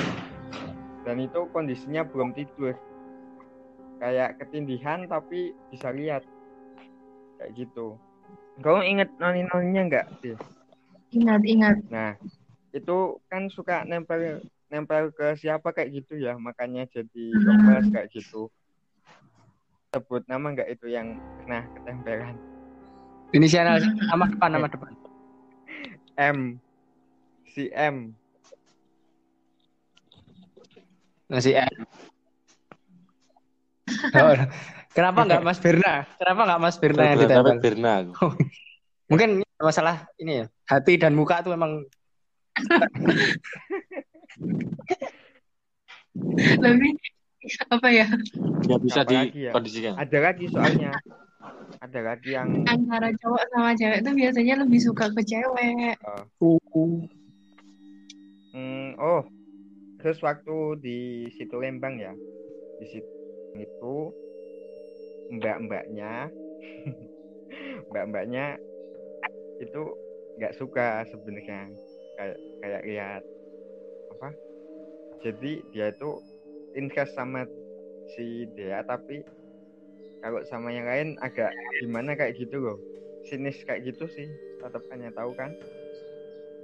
[1.03, 2.79] Dan itu kondisinya belum tidur.
[3.99, 6.23] Kayak ketindihan tapi bisa lihat.
[7.37, 7.99] Kayak gitu.
[8.63, 10.39] Kamu inget noni noninya nggak sih
[11.15, 11.77] Ingat, ingat.
[11.89, 12.19] nah
[12.75, 18.51] itu kan suka nempel nempel ke siapa kayak gitu ya makanya jadi lemes kayak gitu
[19.95, 22.35] sebut nama nggak itu yang pernah ketempelan
[23.35, 23.67] Inisial
[24.11, 24.93] nama depan nama depan.
[26.35, 26.39] M
[27.51, 28.15] si M
[31.25, 31.75] Masih M.
[34.15, 34.37] Oh,
[34.93, 36.05] kenapa nggak Mas Birna?
[36.21, 37.57] Kenapa nggak Mas Birna yang Tapi ditempel?
[37.65, 38.13] Birna aku.
[39.11, 41.81] Mungkin masalah ini ya, hati dan muka tuh emang
[46.63, 46.89] Tapi
[47.69, 48.07] apa ya?
[48.65, 49.23] Nggak bisa ya?
[49.29, 49.93] dikondisikan.
[49.99, 50.93] ada lagi soalnya
[51.83, 55.97] ada lagi yang Antara cowok sama cewek tuh biasanya lebih suka ke cewek.
[58.55, 59.27] Hmm, oh,
[59.99, 60.99] terus waktu di
[61.35, 62.15] situ Lembang ya,
[62.79, 63.11] di situ
[63.59, 64.15] itu
[65.27, 66.31] mbak-mbaknya,
[67.91, 68.63] mbak-mbaknya
[69.65, 69.83] itu
[70.39, 71.73] nggak suka sebenarnya.
[72.15, 73.23] Kayak kayak lihat
[74.15, 74.29] apa
[75.25, 76.11] jadi dia itu
[76.79, 77.49] invest sama
[78.15, 79.25] si dia tapi
[80.23, 82.79] kalau sama yang lain agak gimana kayak gitu loh.
[83.25, 84.29] Sinis kayak gitu sih
[84.61, 85.51] tatapannya tahu kan.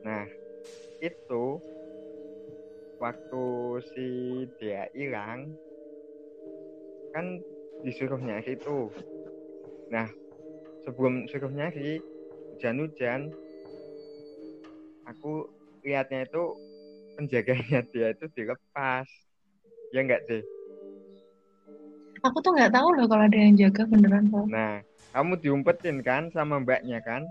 [0.05, 0.29] Nah
[1.01, 1.61] itu
[3.01, 3.45] waktu
[3.97, 4.09] si
[4.61, 5.57] dia hilang
[7.17, 7.41] kan
[7.81, 8.93] disuruh nyari tuh
[9.89, 10.07] nah
[10.85, 11.99] sebelum suruh nyari
[12.61, 13.33] hujan-hujan
[15.09, 15.49] aku
[15.81, 16.43] lihatnya itu
[17.17, 19.09] penjaganya dia itu dilepas
[19.97, 20.45] ya enggak sih
[22.21, 24.45] Aku tuh nggak tahu loh kalau ada yang jaga beneran kok.
[24.45, 24.85] nah
[25.17, 27.25] kamu diumpetin kan sama mbaknya kan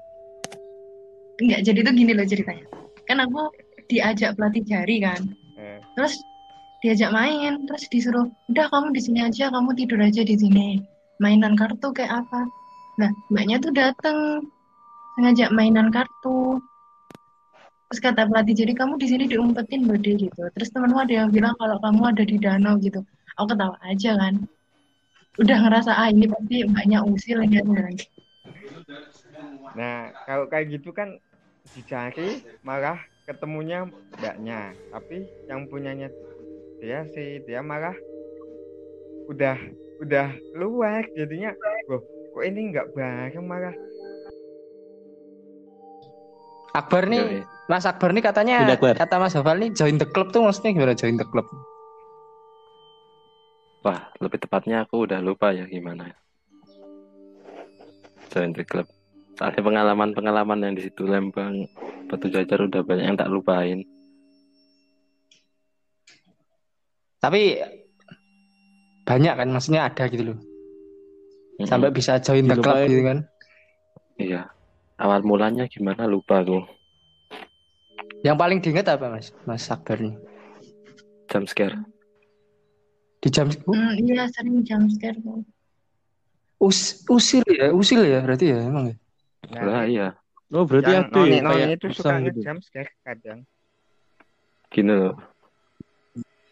[1.38, 2.66] Enggak, jadi tuh gini loh ceritanya.
[3.08, 3.48] Kan aku
[3.88, 5.24] diajak pelatih jari kan.
[5.56, 6.20] eh, Terus
[6.84, 10.84] diajak main, terus disuruh, udah kamu di sini aja, kamu tidur aja di sini.
[11.24, 12.44] Mainan kartu kayak apa?
[13.00, 14.52] Nah, mbaknya tuh dateng
[15.20, 16.64] ngajak mainan kartu.
[17.90, 20.42] Terus kata pelatih, jadi kamu di sini diumpetin Bode gitu.
[20.54, 23.02] Terus temenmu ada yang bilang kalau kamu ada di danau gitu.
[23.38, 24.46] Aku ketawa aja kan.
[25.42, 27.58] Udah ngerasa, ah ini pasti mbaknya usil lagi.
[29.78, 31.22] nah kalau kayak gitu kan
[31.78, 32.98] dicari malah
[33.30, 33.86] ketemunya
[34.18, 36.10] mbaknya tapi yang punyanya
[36.82, 37.94] dia sih dia malah
[39.30, 39.58] udah
[40.02, 41.54] udah keluar jadinya
[41.86, 42.02] loh
[42.34, 43.76] kok ini nggak bareng malah
[46.70, 47.42] Akbar nih, Yoi.
[47.66, 48.94] Mas Akbar nih katanya Akbar.
[48.98, 51.46] kata Mas Hafal nih join the club tuh maksudnya gimana join the club?
[53.82, 56.12] Wah, lebih tepatnya aku udah lupa ya gimana.
[58.30, 58.86] Join the club.
[59.40, 61.66] Soalnya pengalaman-pengalaman yang di situ Lembang,
[62.12, 63.88] Batu Jajar udah banyak yang tak lupain.
[67.24, 67.64] Tapi
[69.08, 70.40] banyak kan maksudnya ada gitu loh.
[71.58, 71.68] Mm-mm.
[71.68, 73.18] Sampai bisa join the club gitu kan.
[74.20, 74.59] Iya.
[75.00, 76.68] Awal mulanya gimana lupa tuh.
[78.20, 79.32] Yang paling diinget apa Mas?
[79.48, 80.16] Mas Akbar nih.
[81.32, 81.76] Jump scare.
[83.20, 85.44] Di jam Hmm, iya sering jump scare tuh.
[86.60, 88.96] us usil ya, usil ya berarti ya emang ya.
[89.48, 90.08] nah Lah iya.
[90.52, 92.40] Oh berarti yang ada ya kayak itu suka gitu.
[92.44, 93.40] ngejam scare kadang
[94.68, 95.16] Gini loh.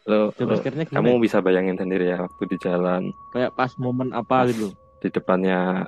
[0.08, 1.24] Lo, Jump lo- kamu ya?
[1.28, 4.72] bisa bayangin sendiri ya waktu di jalan Kayak pas momen apa gitu.
[5.04, 5.84] di depannya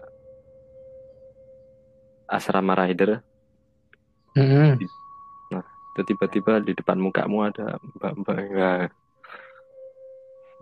[2.30, 3.20] asrama rider
[4.32, 4.78] Hmm.
[4.80, 8.82] itu tiba-tiba di depan mukamu ada mbak-mbak enggak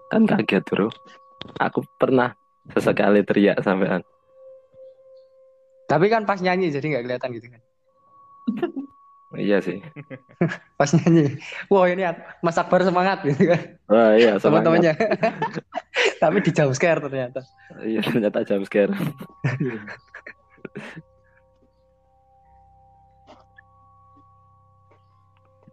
[0.08, 0.88] kan kaget bro
[1.60, 2.32] aku pernah
[2.72, 4.02] sesekali teriak sampean
[5.86, 7.62] Tapi kan pas nyanyi jadi nggak kelihatan gitu kan.
[9.38, 9.80] iya sih
[10.80, 11.38] Pas nyanyi.
[11.68, 12.04] Wah ini
[12.40, 13.62] Mas Akbar semangat gitu kan.
[13.86, 14.94] wah iya semangat Teman-temannya.
[16.24, 17.44] Tapi di jump scare ternyata.
[17.84, 18.96] iya ternyata jump scare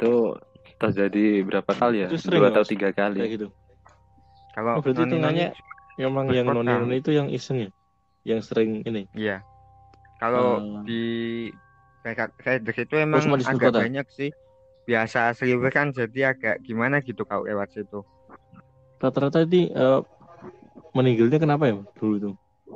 [0.05, 0.37] itu
[0.77, 3.47] terjadi berapa kali ya dua atau tiga kali Kayak gitu.
[4.53, 5.45] kalau Oh, berarti noni noni
[5.95, 6.67] Memang yang Berkota.
[6.67, 7.71] noni-noni itu yang iseng ya?
[8.27, 9.09] Yang sering ini.
[9.17, 9.41] iya
[10.21, 10.85] kalau Hmm.
[10.85, 11.01] di
[12.05, 12.37] kayak
[12.69, 13.81] itu emang agak kota?
[13.81, 14.31] banyak sih
[14.85, 18.05] biasa sliver kan jadi agak gimana gitu kalau lewat situ
[19.01, 20.01] Rata-rata ini eh,
[20.93, 22.31] meninggalnya kenapa ya dulu itu?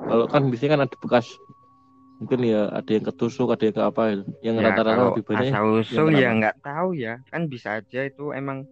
[0.08, 1.26] Kalau kan biasanya kan ada bekas
[2.18, 4.22] mungkin ya ada yang ketusuk, ada yang ke apa itu.
[4.42, 7.14] Yang ya rata-rata lebih banyak asal usul ya nggak tahu ya.
[7.30, 8.66] Kan bisa aja itu emang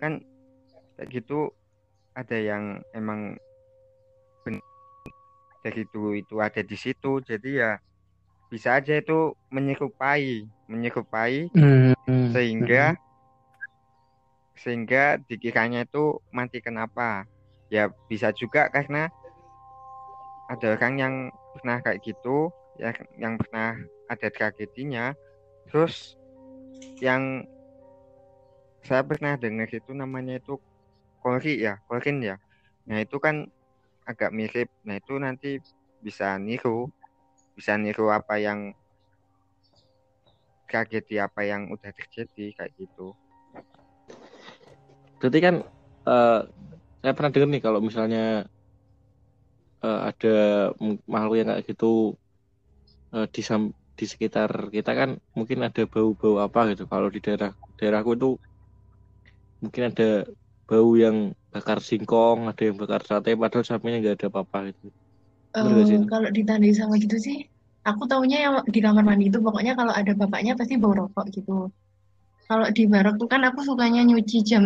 [0.00, 0.18] kan
[0.96, 1.52] kayak gitu
[2.16, 3.36] ada yang emang
[5.62, 7.22] dari dulu itu ada di situ.
[7.22, 7.78] Jadi ya
[8.50, 12.32] bisa aja itu menyerupai menyerupai Hmm.
[12.34, 12.96] sehingga
[14.58, 17.28] sehingga dikiranya itu mati kenapa.
[17.72, 19.08] Ya bisa juga karena
[20.50, 21.14] ada orang yang
[21.56, 23.76] pernah kayak gitu ya yang pernah
[24.08, 25.12] ada tragedinya.
[25.68, 26.16] Terus
[27.02, 27.46] yang
[28.82, 30.58] saya pernah dengar itu namanya itu
[31.22, 32.36] kori ya korin ya.
[32.90, 33.46] Nah itu kan
[34.02, 34.68] agak mirip.
[34.82, 35.58] Nah itu nanti
[36.02, 36.90] bisa niru
[37.54, 38.72] bisa niru apa yang
[40.66, 43.12] tragedi apa yang udah terjadi kayak gitu.
[45.20, 45.54] Berarti kan
[46.08, 46.40] eh,
[47.04, 48.48] saya pernah dengar nih kalau misalnya
[49.84, 50.36] eh, ada
[51.06, 52.16] makhluk yang kayak gitu
[53.16, 56.82] eh, di sam- di sekitar kita kan mungkin ada bau-bau apa gitu.
[56.92, 58.28] Kalau di daerah daerahku itu
[59.62, 60.04] mungkin ada
[60.68, 61.16] bau yang
[61.52, 64.86] bakar singkong, ada yang bakar sate, padahal sampingnya nggak ada apa-apa gitu.
[65.60, 65.68] Itu?
[66.10, 67.36] kalau ditandai sama gitu sih,
[67.88, 71.52] aku taunya yang di kamar mandi itu pokoknya kalau ada bapaknya pasti bau rokok gitu.
[72.48, 74.64] Kalau di barak tuh kan aku sukanya nyuci jam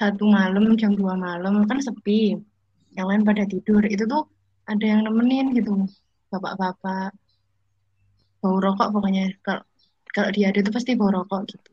[0.00, 2.34] satu malam, jam dua malam kan sepi.
[2.96, 3.82] Yang lain pada tidur.
[3.94, 4.22] Itu tuh
[4.70, 5.72] ada yang nemenin gitu,
[6.32, 7.10] bapak-bapak.
[8.40, 9.32] Bau rokok pokoknya.
[9.44, 9.62] Kalau
[10.10, 11.70] kalau dia ada itu pasti bawa rokok gitu.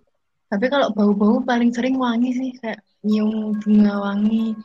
[0.47, 4.55] Tapi kalau bau-bau paling sering wangi sih kayak nyium bunga wangi.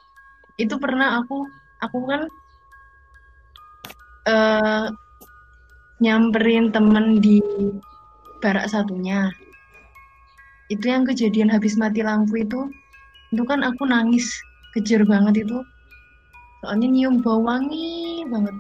[0.59, 1.47] Itu pernah aku
[1.83, 2.23] aku kan
[4.31, 4.87] eh
[6.03, 7.43] nyamperin temen di
[8.43, 9.31] barak satunya.
[10.71, 12.71] Itu yang kejadian habis mati lampu itu
[13.33, 14.27] itu kan aku nangis
[14.75, 15.59] kejer banget itu.
[16.63, 18.55] Soalnya nyium bau wangi banget.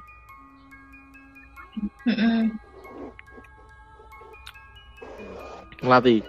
[5.82, 6.22] Ngelatih.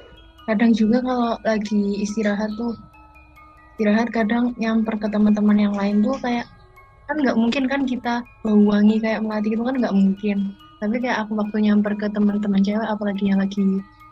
[0.43, 2.75] kadang juga kalau lagi istirahat tuh
[3.79, 6.43] istirahat kadang nyamper ke teman-teman yang lain tuh kayak
[7.07, 10.37] kan nggak mungkin kan kita bau wangi kayak melati itu kan nggak mungkin
[10.83, 13.63] tapi kayak aku waktu nyamper ke teman-teman cewek apalagi yang lagi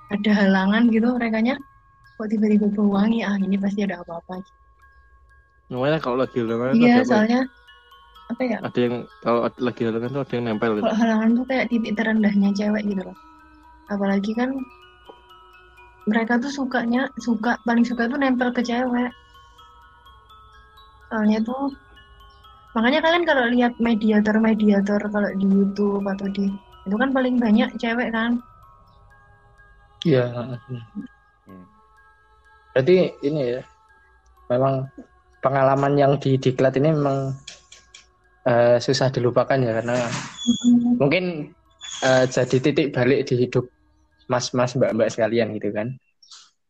[0.08, 1.38] ada halangan gitu mereka
[2.15, 4.39] kok tiba-tiba bau wangi ah ini pasti ada apa-apa
[5.71, 7.08] Namanya kalau lagi halangan iya ada apa?
[7.12, 7.41] soalnya
[8.32, 10.84] apa ya Ada yang kalau lagi halangan tuh ada yang nempel gitu.
[10.88, 13.17] kalau halangan tuh kayak titik terendahnya cewek gitu loh
[13.91, 14.49] apalagi kan
[16.09, 19.11] mereka tuh sukanya suka paling suka tuh nempel ke cewek.
[21.11, 21.69] Soalnya tuh
[22.73, 26.47] makanya kalian kalau lihat mediator mediator kalau di YouTube atau di
[26.87, 28.41] itu kan paling banyak cewek kan?
[30.01, 30.57] Iya.
[32.73, 33.61] Berarti ini ya,
[34.49, 34.89] memang
[35.43, 37.35] pengalaman yang di diklat ini memang
[38.49, 39.97] eh, susah dilupakan ya karena
[40.97, 41.53] mungkin
[42.01, 43.69] eh, jadi titik balik di hidup
[44.32, 45.91] mas-mas mbak-mbak sekalian gitu kan.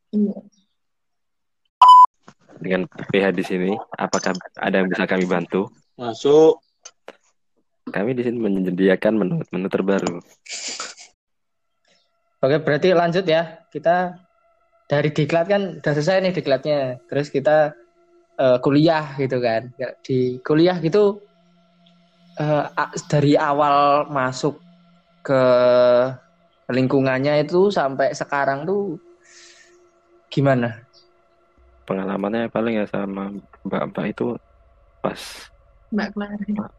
[0.10, 0.34] iya
[2.62, 5.69] Dengan PH di sini, apakah ada yang bisa kami bantu?
[5.97, 6.62] Masuk.
[7.89, 10.21] Kami di sini menyediakan menu-menu terbaru.
[12.41, 13.65] Oke, berarti lanjut ya.
[13.65, 14.13] Kita
[14.86, 16.80] dari diklat kan udah selesai nih diklatnya.
[17.10, 17.74] Terus kita
[18.38, 19.74] eh, kuliah gitu kan.
[19.78, 21.17] Ya, Di kuliah gitu
[22.38, 24.62] eh, a- dari awal masuk
[25.26, 25.41] ke
[26.71, 28.97] lingkungannya itu sampai sekarang tuh
[30.31, 30.81] gimana?
[31.84, 33.29] Pengalamannya paling ya sama
[33.67, 34.39] mbak-mbak itu
[35.03, 35.19] pas
[35.91, 36.36] mbak Clara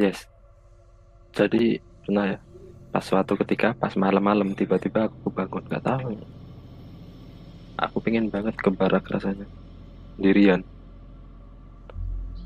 [0.00, 0.28] Yes.
[1.36, 2.38] Jadi pernah ya
[2.90, 6.16] pas suatu ketika pas malam-malam tiba-tiba aku bangun nggak tahu.
[7.80, 9.48] Aku pengen banget ke barak rasanya
[10.16, 10.60] sendirian.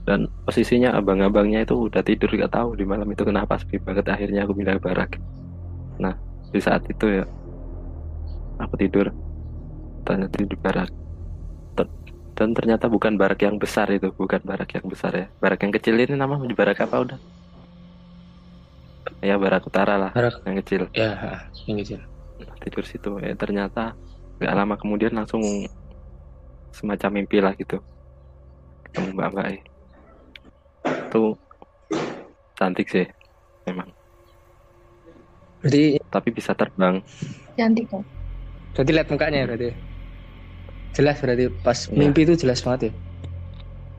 [0.05, 4.45] Dan posisinya abang-abangnya itu udah tidur nggak tahu di malam itu kenapa sepi banget akhirnya
[4.45, 5.11] aku pindah ke barak.
[5.97, 6.14] Nah
[6.55, 7.25] di saat itu ya.
[8.62, 9.11] Aku tidur.
[10.07, 10.90] Ternyata di barak.
[11.75, 11.90] Ter-
[12.38, 15.27] dan ternyata bukan barak yang besar itu bukan barak yang besar ya.
[15.43, 17.19] Barak yang kecil ini nama di barak apa udah?
[19.21, 20.47] Ya barak utara lah Barak.
[20.47, 20.83] yang kecil.
[20.95, 21.99] Ya, ini sih.
[22.62, 23.19] tidur situ.
[23.19, 23.99] Ya ternyata
[24.38, 25.43] nggak lama kemudian langsung
[26.71, 27.83] semacam mimpi lah gitu.
[28.90, 29.47] Ketemu mbak mbak
[30.85, 31.23] itu
[32.59, 33.07] cantik sih
[33.67, 33.88] memang
[35.64, 37.00] Berarti tapi bisa terbang
[37.57, 38.05] cantik kok
[38.77, 39.68] berarti lihat mukanya ya berarti.
[40.94, 41.96] Jelas berarti pas Iya.
[41.96, 42.92] mimpi itu jelas banget ya.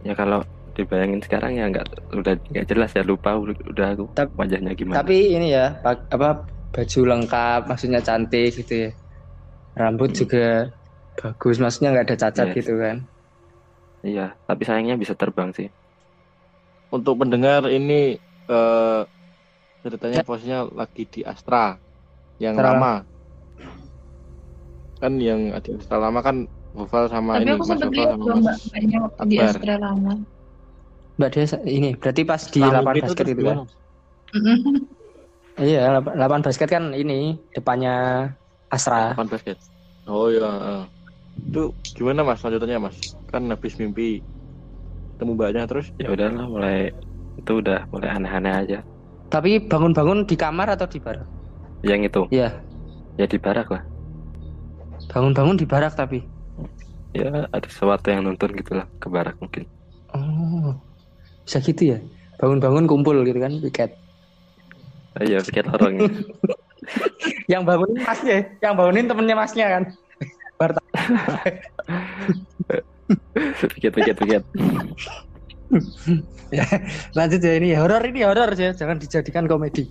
[0.06, 0.40] ya kalau
[0.78, 5.34] dibayangin sekarang ya nggak udah nggak jelas ya lupa udah aku Tap- wajahnya gimana Tapi
[5.34, 8.90] ini ya, pak- apa baju lengkap, maksudnya cantik gitu ya.
[9.74, 10.70] Rambut juga
[11.18, 12.56] bagus, maksudnya nggak ada cacat Yes.
[12.62, 12.98] gitu kan.
[14.06, 15.66] iya tapi sayangnya bisa terbang sih
[16.94, 18.14] Untuk pendengar ini
[18.46, 19.02] eh,
[19.86, 21.78] ceritanya posisinya lagi di Astra
[22.44, 22.66] yang Astra.
[22.66, 22.94] lama.
[25.02, 26.38] Kan yang di Astra lama kan
[26.76, 28.60] Gofal sama tapi ini aku Mas lihat sama mbak Mas
[29.30, 29.38] di.
[29.40, 30.14] Astra lama
[31.16, 33.58] Mbak Desa ini berarti pas di lapangan itu basket itu kan.
[33.64, 33.64] gimana?
[35.56, 37.92] Iya, lap- lapangan basket kan ini depannya
[38.68, 39.16] Astra.
[39.16, 39.58] Lapangan basket.
[40.12, 40.50] Oh iya.
[41.40, 41.62] Itu
[41.96, 42.98] gimana Mas lanjutannya Mas?
[43.32, 44.20] Kan habis mimpi
[45.16, 46.78] ketemu mbaknya terus ya udahlah mulai
[47.40, 48.78] itu udah mulai aneh-aneh aja
[49.28, 51.28] Tapi bangun-bangun di kamar atau di barak?
[51.86, 52.50] yang itu Iya,
[53.14, 53.84] ya di barak lah
[55.06, 56.26] bangun-bangun di barak tapi.
[57.14, 59.70] ya ada sesuatu yang nonton gitu lah ke barak mungkin
[60.16, 60.72] Oh,
[61.44, 62.00] bisa gitu ya.
[62.40, 63.92] Bangun-bangun kumpul gitu kan, piket.
[65.20, 66.08] Ah, iya pikir orang
[67.52, 69.84] Yang bangunin masnya, yang bangunin temennya masnya kan.
[73.76, 74.16] pikir pikir
[75.70, 76.68] pikir
[77.18, 79.90] Lanjut ya ini horor ini horor ya, jangan dijadikan komedi.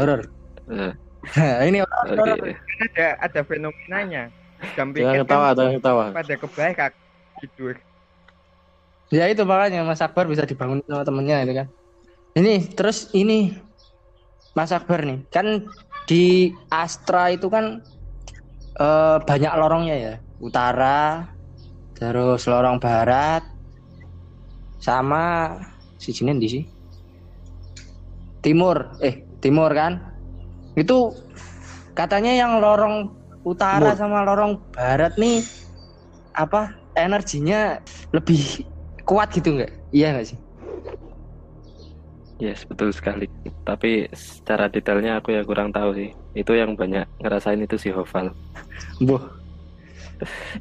[0.00, 0.26] Horor.
[0.70, 0.92] Eh,
[1.24, 2.04] Nah, ini horor.
[2.20, 2.36] horor.
[2.84, 4.28] ada ada fenomenanya
[4.76, 6.04] jam jangan ketawa, jangan ketawa.
[6.12, 6.90] pada kebaikan
[7.40, 7.76] tidur
[9.08, 11.66] Ya itu makanya Mas Akbar bisa dibangun sama temennya itu kan.
[12.34, 13.54] Ini terus ini
[14.52, 15.68] Mas Akbar nih kan
[16.08, 17.78] di Astra itu kan
[18.74, 20.14] eh, banyak lorongnya ya.
[20.42, 21.30] Utara,
[21.94, 23.46] terus lorong barat,
[24.84, 25.56] sama
[25.96, 26.64] si Jinin di sih.
[28.44, 30.12] Timur, eh timur kan.
[30.76, 31.16] Itu
[31.96, 33.16] katanya yang lorong
[33.48, 33.96] utara Timur.
[33.96, 35.40] sama lorong barat nih
[36.36, 37.80] apa energinya
[38.12, 38.68] lebih
[39.08, 39.72] kuat gitu nggak?
[39.96, 40.38] Iya nggak sih?
[42.42, 43.30] Yes, betul sekali.
[43.64, 46.10] Tapi secara detailnya aku ya kurang tahu sih.
[46.36, 48.34] Itu yang banyak ngerasain itu si Hoval.
[49.00, 49.22] Boh,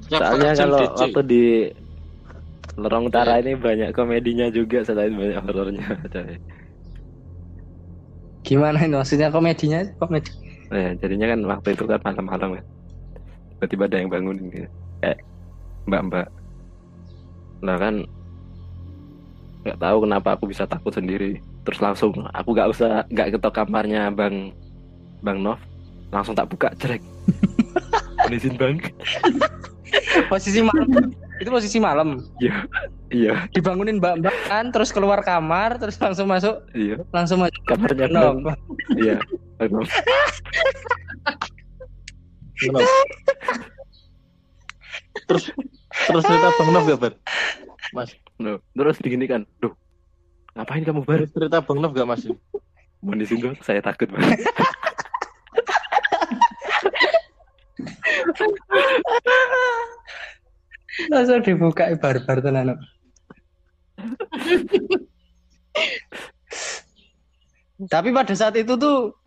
[0.07, 1.43] Soalnya kalau waktu di
[2.74, 5.88] Lorong Utara ini banyak komedinya juga selain banyak horornya.
[8.43, 9.86] gimana ini maksudnya komedinya?
[10.01, 10.34] Komedi.
[10.74, 12.65] Nah, jadinya kan waktu itu kan malam-malam kan.
[13.55, 14.69] Tiba-tiba ada yang bangunin gitu.
[14.99, 15.19] Kayak
[15.86, 16.28] mbak-mbak.
[17.63, 17.95] Nah kan
[19.63, 21.39] nggak tahu kenapa aku bisa takut sendiri.
[21.63, 24.51] Terus langsung aku nggak usah nggak ketok kamarnya Bang
[25.24, 25.61] Bang Nov.
[26.11, 26.99] Langsung tak buka jerek.
[28.34, 28.82] Izin bang.
[30.26, 31.13] Posisi malam.
[31.43, 32.23] Itu posisi malam.
[33.11, 36.97] Iya, Dibangunin mbak-mbak kan, terus keluar kamar, terus langsung masuk, iya.
[37.11, 38.39] langsung masuk Kamarnya No.
[38.39, 38.57] Bang.
[38.95, 39.19] Iya,
[45.27, 45.43] terus
[46.09, 47.13] terus cerita Bang Nov gak Bar?
[47.93, 48.09] Mas,
[48.41, 49.45] Loh, terus digini kan.
[49.59, 49.75] Duh,
[50.57, 51.27] ngapain kamu baru?
[51.27, 52.23] cerita Bang Nov gak Mas?
[53.03, 54.47] Mau di sini saya takut banget.
[61.09, 62.77] langsung dibuka barbar tenan.
[67.89, 69.17] Tapi pada saat itu tuh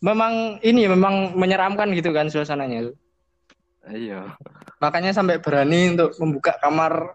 [0.00, 2.90] memang ini memang menyeramkan gitu kan suasananya.
[3.86, 4.34] Iya.
[4.82, 7.14] Makanya sampai berani untuk membuka kamar.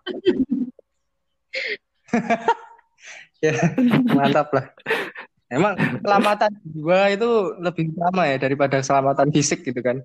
[3.45, 3.53] ya,
[4.15, 4.65] mantap lah.
[5.51, 7.29] Emang keselamatan jiwa itu
[7.59, 9.99] lebih utama ya daripada keselamatan fisik gitu kan.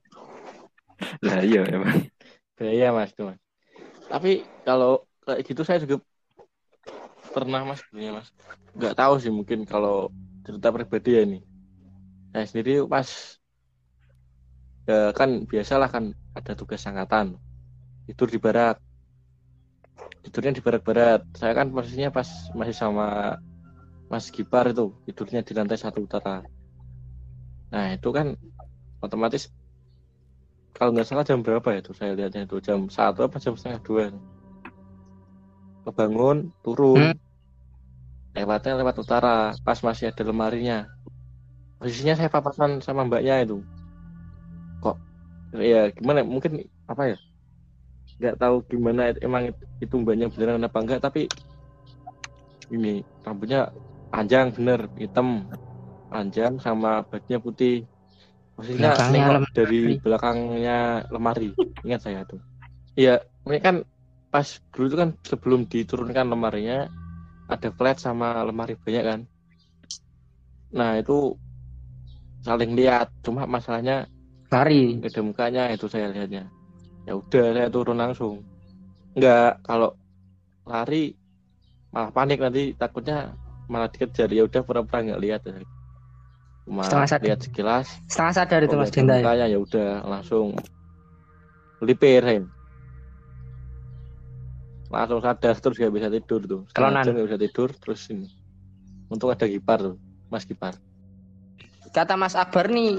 [1.22, 2.10] Lah iya emang.
[2.58, 3.45] Bahaya Mas tuh Mas.
[4.06, 6.02] Tapi kalau kayak gitu saya juga
[7.34, 8.28] pernah Mas sebenarnya Mas.
[8.76, 10.08] Nggak tahu sih mungkin kalau
[10.46, 11.38] cerita pribadi ya ini.
[12.32, 13.08] Saya sendiri pas
[14.86, 17.34] ya kan biasalah kan ada tugas angkatan
[18.06, 18.78] tidur di barak
[20.22, 23.38] tidurnya di barak-barat saya kan posisinya pas masih sama
[24.06, 26.46] Mas Gipar itu tidurnya di lantai satu utara
[27.74, 28.38] nah itu kan
[29.02, 29.50] otomatis
[30.76, 33.80] kalau nggak salah jam berapa ya itu saya lihatnya itu jam satu apa jam setengah
[33.80, 34.04] dua
[35.88, 37.14] kebangun turun.
[37.14, 37.16] Hmm.
[38.36, 40.84] lewatnya lewat utara pas masih ada lemarinya.
[41.80, 43.64] Posisinya saya papasan sama mbaknya itu.
[44.84, 44.96] Kok
[45.56, 47.18] ya gimana mungkin apa ya?
[48.20, 51.32] Nggak tahu gimana emang itu mbaknya beneran apa enggak tapi
[52.68, 53.72] ini rambutnya
[54.12, 55.48] panjang bener hitam
[56.12, 57.88] panjang sama bajunya putih
[58.56, 59.52] posisinya Belakangnya lemari.
[59.52, 60.78] dari belakangnya
[61.12, 61.48] lemari.
[61.84, 62.40] Ingat saya tuh
[62.96, 63.84] iya ini kan
[64.32, 66.88] pas dulu itu kan sebelum diturunkan lemarinya
[67.46, 69.20] ada flat sama lemari banyak kan.
[70.74, 71.36] Nah itu
[72.42, 73.12] saling lihat.
[73.22, 74.10] Cuma masalahnya
[74.50, 74.98] Lari.
[75.02, 76.50] ada mukanya itu saya lihatnya.
[77.06, 78.42] Ya udah saya turun langsung.
[79.14, 79.94] Nggak kalau
[80.66, 81.14] lari
[81.94, 82.74] malah panik nanti.
[82.74, 83.34] Takutnya
[83.70, 84.30] malah dikejar.
[84.34, 85.40] Ya udah pura-pura nggak lihat.
[85.46, 85.62] ya.
[86.66, 87.26] Cuma Setengah sadar.
[87.30, 89.14] lihat sekilas Setengah sadar itu Mas Denda.
[89.14, 89.22] ya?
[89.22, 90.58] mukanya ya udah langsung
[91.78, 92.50] lipirin
[94.90, 98.26] langsung sadar terus nggak bisa tidur tuh jam nggak bisa tidur terus ini
[99.06, 99.96] untung ada Gipar tuh
[100.26, 100.74] Mas Gipar
[101.94, 102.98] Kata Mas Akbar nih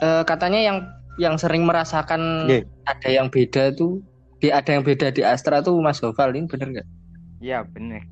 [0.00, 0.78] eh, katanya yang
[1.18, 2.62] yang sering merasakan Nggih.
[2.86, 4.02] ada yang beda tuh
[4.38, 6.88] di ada yang beda di Astra tuh Mas Gofal ini bener nggak?
[7.40, 8.02] Iya bener.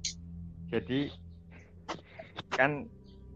[0.73, 1.09] Jadi
[2.49, 2.87] kan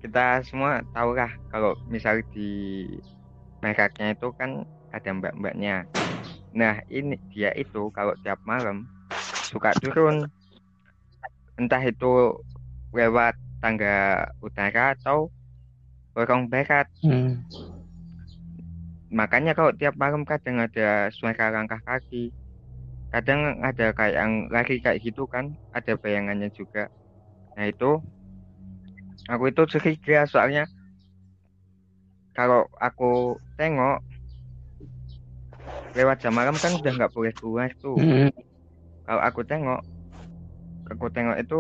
[0.07, 2.87] kita semua tahu lah kalau misal di
[3.59, 4.63] mereknya itu kan
[4.95, 5.83] ada mbak-mbaknya.
[6.55, 8.87] Nah ini dia itu kalau tiap malam
[9.51, 10.31] suka turun
[11.59, 12.39] entah itu
[12.95, 15.27] lewat tangga utara atau
[16.15, 16.87] lorong barat.
[17.03, 17.43] Hmm.
[19.11, 22.31] Makanya kalau tiap malam kadang ada suara langkah kaki.
[23.11, 26.87] Kadang ada kayak yang lari kayak gitu kan, ada bayangannya juga.
[27.59, 27.99] Nah itu
[29.33, 30.63] aku itu curiga soalnya
[32.37, 33.05] kalau aku
[33.59, 33.97] tengok
[35.97, 37.97] lewat jam malam kan udah nggak boleh keluar tuh.
[37.97, 38.29] Hmm.
[39.07, 39.81] Kalau aku tengok,
[40.93, 41.59] aku tengok itu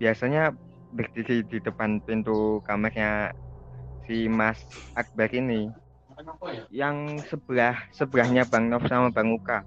[0.00, 0.42] biasanya
[0.96, 3.30] berdiri di depan pintu kamarnya
[4.06, 4.58] si Mas
[4.96, 5.68] Akbar ini
[6.72, 9.62] yang sebelah sebelahnya Bang Nov sama Bang Uka.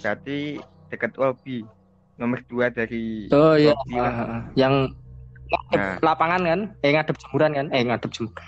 [0.00, 1.64] Berarti dekat lobby
[2.20, 4.12] nomor dua dari Oh iya, lobby lah.
[4.14, 4.42] Ah, ah.
[4.54, 4.74] yang
[5.50, 5.96] ngadep Nah.
[6.06, 6.60] lapangan kan?
[6.84, 7.66] Eh ngadep jemuran kan?
[7.74, 8.44] Eh ngadep jemuran.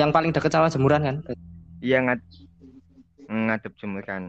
[0.00, 1.16] Yang paling deket sama jemuran kan?
[1.84, 2.20] Iya ngad
[3.46, 4.22] ngadep jemuran.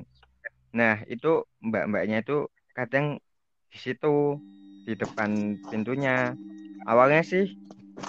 [0.80, 1.28] Nah itu
[1.68, 2.34] mbak-mbaknya itu
[2.78, 3.06] kadang
[3.72, 4.08] di situ
[4.88, 5.30] di depan
[5.70, 6.36] pintunya.
[6.89, 7.43] Awalnya sih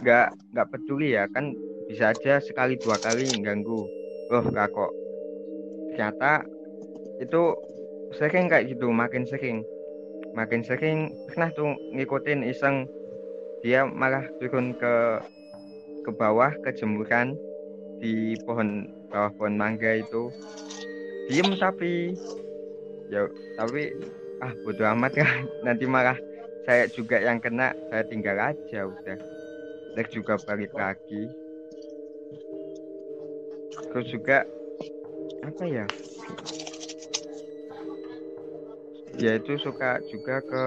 [0.02, 1.44] nggak nggak peduli ya kan
[1.88, 3.88] bisa aja sekali dua kali ganggu.
[4.32, 4.90] oh lah kok
[5.90, 6.44] ternyata
[7.24, 7.40] itu
[8.18, 9.56] sering kayak gitu makin sering
[10.38, 12.76] makin sering pernah tuh ngikutin iseng
[13.64, 15.24] dia malah turun ke
[16.04, 17.32] ke bawah ke jemuran
[17.96, 20.28] di pohon bawah pohon mangga itu.
[21.32, 22.12] Diem tapi
[23.08, 23.24] ya
[23.56, 23.96] tapi
[24.44, 25.24] ah bodo amat ya.
[25.64, 26.20] Nanti malah
[26.68, 29.16] saya juga yang kena saya tinggal aja udah.
[29.96, 31.24] Terus juga balik lagi.
[33.96, 34.44] Terus juga
[35.40, 35.88] apa ya?
[39.16, 40.64] Dia itu suka juga ke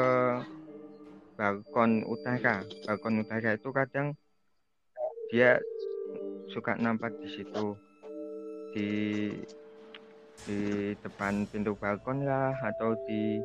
[1.37, 2.65] balkon utara.
[2.89, 4.17] Balkon utara itu kadang
[5.29, 5.61] dia
[6.49, 7.77] suka nampak di situ.
[8.73, 8.89] Di
[10.49, 10.59] di
[11.05, 13.37] depan pintu balkon lah atau di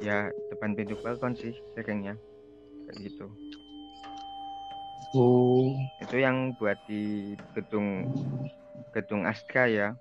[0.00, 2.16] ya depan pintu balkon sih seringnya.
[2.88, 3.26] Kayak gitu.
[5.16, 5.72] Oh,
[6.04, 8.08] itu yang buat di gedung
[8.96, 9.92] gedung Astra ya.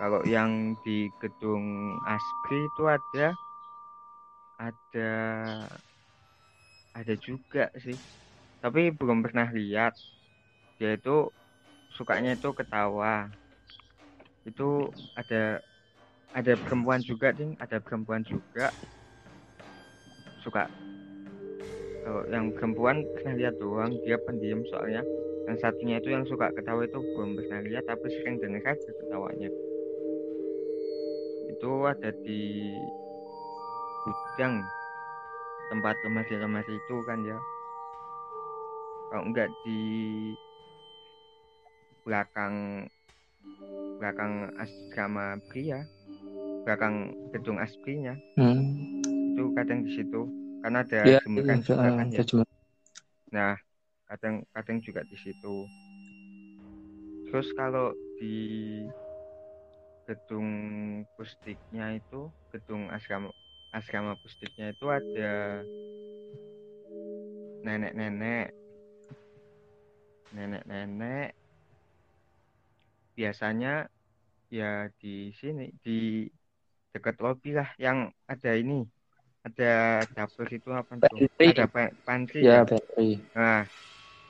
[0.00, 3.36] Kalau yang di gedung Aspri itu ada
[4.60, 5.12] ada
[6.92, 7.96] ada juga sih.
[8.60, 9.96] Tapi belum pernah lihat.
[10.76, 11.32] Dia itu
[11.96, 13.32] sukanya itu ketawa.
[14.44, 15.64] Itu ada
[16.36, 17.56] ada perempuan juga ding.
[17.56, 18.68] Ada perempuan juga.
[20.44, 20.68] Suka.
[22.00, 25.00] Kalau yang perempuan pernah lihat doang dia pendiam soalnya.
[25.48, 29.48] Yang satunya itu yang suka ketawa itu belum pernah lihat tapi sering dengar ketawanya.
[31.48, 32.76] Itu ada di
[34.04, 34.54] gudang
[35.70, 37.38] tempat lemari-lemari itu kan ya.
[39.10, 39.78] Kalau enggak di
[42.04, 42.86] belakang
[44.00, 45.84] belakang asrama pria
[46.64, 48.16] belakang gedung asprinya.
[48.36, 48.90] Hmm.
[49.32, 50.20] itu kadang di situ
[50.60, 52.22] karena ada Ya, jemuran iya, juga kan ya.
[53.30, 53.54] nah
[54.10, 55.54] kadang kadang juga di situ.
[57.30, 58.34] Terus kalau di
[60.08, 60.48] gedung
[61.16, 62.20] pustiknya itu
[62.52, 63.30] gedung asrama
[63.70, 65.62] asrama pustiknya itu ada
[67.62, 68.50] nenek-nenek
[70.34, 71.34] nenek-nenek.
[73.18, 73.86] Biasanya
[74.50, 76.26] ya di sini di
[76.90, 78.82] dekat lobi lah yang ada ini
[79.46, 81.46] ada dapur itu apa tuh Pantry.
[81.54, 82.40] ada pa- pantry.
[82.44, 83.08] Ya, ya Pantry.
[83.34, 83.62] nah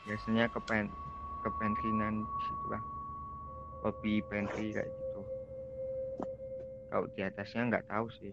[0.05, 0.93] biasanya ke pen
[1.41, 2.82] ke pantrynan di situ lah.
[3.80, 5.24] Lobi pantry kayak gitu.
[6.91, 8.32] Kalau di atasnya nggak tahu sih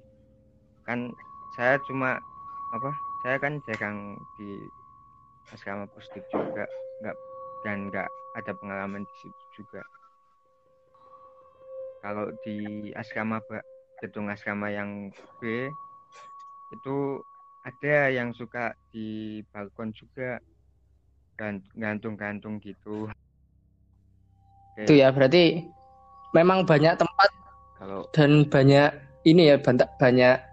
[0.88, 1.12] kan
[1.52, 2.24] saya cuma
[2.72, 4.72] apa saya kan jarang di
[5.52, 6.64] asrama pusdik juga
[7.04, 7.18] nggak
[7.64, 9.84] dan nggak ada pengalaman di situ juga.
[12.00, 13.44] Kalau di asrama
[14.00, 15.12] gedung asrama yang
[15.42, 15.68] B
[16.72, 16.96] itu
[17.68, 20.40] ada yang suka di balkon juga
[21.36, 23.12] gan- gantung-gantung gitu.
[24.78, 25.68] Itu ya berarti
[26.32, 27.30] memang banyak tempat
[27.82, 28.94] kalau dan banyak
[29.26, 30.47] ini ya banyak banyak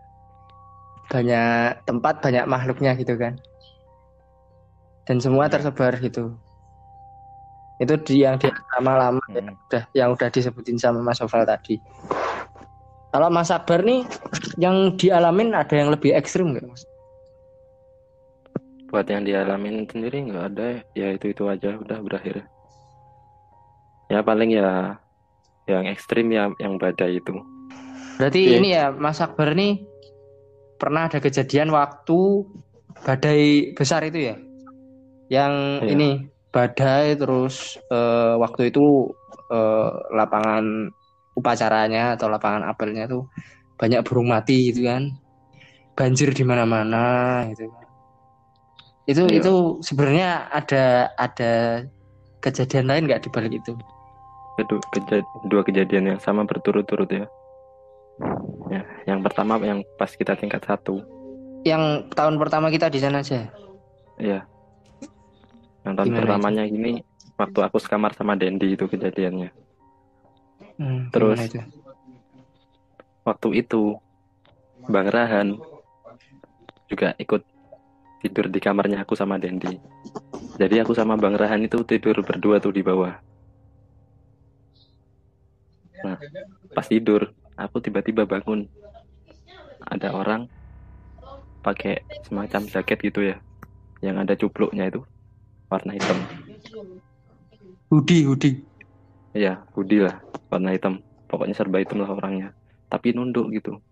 [1.06, 3.36] banyak tempat banyak makhluknya gitu kan.
[5.04, 5.60] Dan semua Iya.
[5.60, 6.36] tersebar gitu.
[7.76, 11.82] Itu di yang di lama-lama ya, mm, udah yang udah disebutin sama Mas Oval tadi.
[13.10, 14.02] Kalau Mas Akbar nih
[14.56, 16.82] yang dialamin ada yang lebih ekstrim nggak Mas?
[18.84, 21.10] buat yang dialamin sendiri nggak ada ya.
[21.10, 21.74] Itu itu aja.
[21.74, 22.46] Udah berakhir.
[24.06, 24.94] Ya paling ya
[25.66, 27.34] yang ekstrim ya yang badai itu.
[28.14, 28.54] Berarti Iya.
[28.54, 29.82] ini ya Mas Akbar nih
[30.76, 32.44] pernah ada kejadian waktu
[33.04, 34.36] badai besar itu ya?
[35.30, 35.90] Yang Iya.
[35.92, 36.08] ini
[36.52, 39.10] badai terus eh, waktu itu
[39.50, 40.90] eh, lapangan
[41.34, 43.26] upacaranya atau lapangan apelnya tuh
[43.74, 45.10] banyak burung mati gitu kan.
[45.94, 47.70] Banjir di mana-mana gitu.
[49.04, 49.38] Itu Iya.
[49.42, 49.54] itu
[49.84, 51.52] sebenarnya ada ada
[52.40, 53.72] kejadian lain nggak di balik itu?
[54.54, 57.26] Kedua, keja- dua kejadian yang sama berturut-turut ya
[58.70, 61.02] ya yang pertama yang pas kita tingkat satu
[61.64, 63.48] Yang tahun pertama kita di sana aja.
[64.16, 64.44] ya
[65.82, 67.00] yang tahun Gimana pertamanya gini
[67.34, 69.50] waktu aku sekamar sama Dendi itu kejadiannya
[70.74, 71.38] Hmm, Terus?
[71.38, 71.60] itu?
[73.22, 73.94] waktu itu
[74.84, 75.54] Bang Rahan
[76.90, 77.40] juga ikut
[78.20, 79.78] tidur di kamarnya aku sama Dendi.
[80.58, 83.14] Jadi aku sama Bang Rahan itu tidur berdua tuh di bawah.
[86.04, 86.16] Nah,
[86.74, 88.66] pas tidur, aku tiba-tiba bangun.
[89.84, 90.48] Ada orang
[91.60, 93.36] pakai semacam jaket gitu ya,
[94.00, 95.00] yang ada cupluknya itu
[95.68, 96.18] warna hitam.
[97.92, 98.50] Hudi, Hudi.
[99.34, 101.02] Iya, hoodie lah, warna hitam.
[101.28, 102.54] Pokoknya serba hitam lah orangnya.
[102.88, 103.82] Tapi nunduk gitu.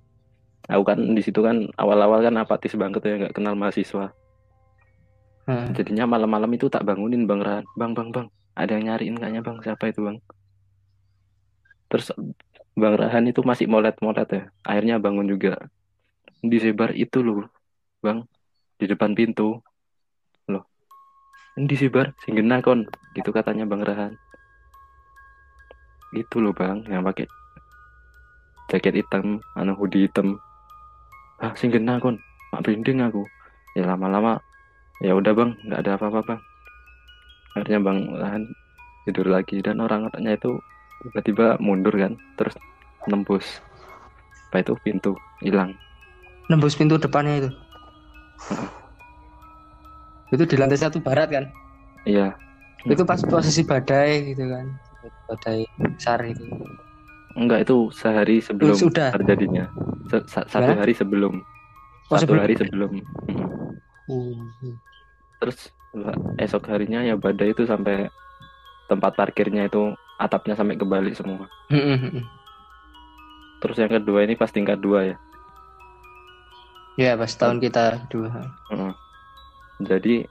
[0.71, 4.15] Aku kan di situ kan awal-awal kan apatis banget ya, nggak kenal mahasiswa.
[5.43, 5.75] Hmm.
[5.75, 7.67] Jadinya malam-malam itu tak bangunin Bang Rahan.
[7.75, 8.27] Bang, bang, bang.
[8.55, 9.59] Ada yang nyariin kayaknya bang.
[9.59, 10.23] Siapa itu bang?
[11.93, 12.09] terus
[12.73, 14.43] Bang Rahan itu masih molet-molet ya.
[14.65, 15.61] Akhirnya bangun juga.
[16.41, 17.53] Disebar itu loh
[18.01, 18.25] Bang.
[18.81, 19.61] Di depan pintu.
[20.49, 20.65] Loh.
[21.53, 22.89] Disebar singgena kon.
[23.13, 24.17] Gitu katanya Bang Rahan.
[26.17, 27.29] Itu loh Bang yang pakai
[28.73, 30.41] jaket hitam anu hoodie hitam.
[31.45, 32.17] Ah singgena kon.
[32.57, 33.29] Mak brinding aku.
[33.77, 34.41] Ya lama-lama.
[35.05, 35.53] Ya udah bang.
[35.69, 36.41] Nggak ada apa-apa bang.
[37.53, 38.43] Akhirnya bang Rahan
[39.05, 40.57] tidur lagi dan orang-orangnya itu
[41.03, 42.55] tiba-tiba mundur kan terus
[43.11, 43.45] nembus.
[44.51, 44.75] Apa itu?
[44.85, 45.75] Pintu hilang.
[46.47, 47.51] Nembus pintu depannya itu?
[50.33, 51.45] Itu di lantai satu barat kan?
[52.09, 52.33] Iya.
[52.89, 54.67] Itu pas posisi badai gitu kan?
[55.29, 56.45] Badai besar itu.
[57.33, 59.13] Enggak itu sehari sebelum sudah.
[59.17, 59.65] terjadinya.
[60.13, 61.41] Se- sa- satu hari sebelum.
[62.13, 62.43] Oh, satu sebelum.
[62.45, 62.91] hari sebelum.
[64.11, 64.45] Mm.
[64.61, 64.77] Hmm.
[65.41, 65.73] terus
[66.39, 68.07] esok harinya ya badai itu sampai
[68.87, 69.91] tempat parkirnya itu
[70.23, 71.51] atapnya sampai kebalik semua
[73.59, 75.17] terus yang kedua ini pas tingkat dua ya
[77.01, 78.53] ya pas tahun kita dua.
[79.83, 80.29] Jadi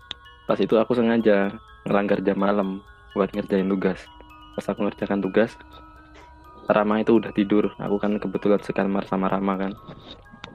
[0.48, 1.52] pas itu aku sengaja
[1.84, 2.80] ngelanggar jam malam
[3.12, 4.00] buat ngerjain tugas.
[4.56, 5.52] Pas aku ngerjakan tugas,
[6.72, 7.76] Rama itu udah tidur.
[7.76, 9.72] Aku kan kebetulan sekamar sama Rama kan.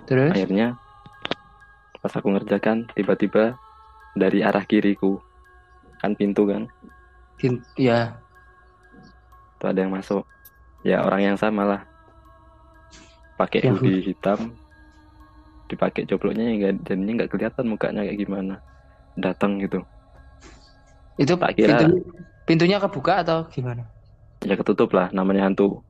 [0.07, 0.78] terus Akhirnya
[2.01, 3.59] pas aku ngerjakan tiba-tiba
[4.14, 5.18] dari arah kiriku
[5.99, 6.70] kan pintu kan,
[7.41, 8.20] Gin- ya
[9.59, 10.23] tuh ada yang masuk.
[10.83, 11.81] Ya orang yang sama lah.
[13.37, 14.57] Pakai hoodie hitam,
[15.69, 18.55] dipakai coploknya ya jadinya nggak kelihatan mukanya kayak gimana.
[19.17, 19.81] Datang gitu.
[21.17, 22.01] itu Tak kira- pintunya,
[22.45, 23.89] pintunya kebuka atau gimana
[24.45, 25.81] ya ketutup lah namanya hantu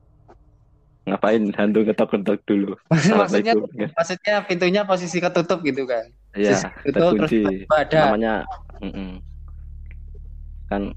[1.03, 3.91] ngapain hantu ketok-ketok dulu maksudnya Assalamualaikum.
[3.91, 8.33] maksudnya pintunya posisi ketutup gitu kan ya ketutup, terkunci namanya
[8.79, 9.19] mm-mm.
[10.67, 10.95] kan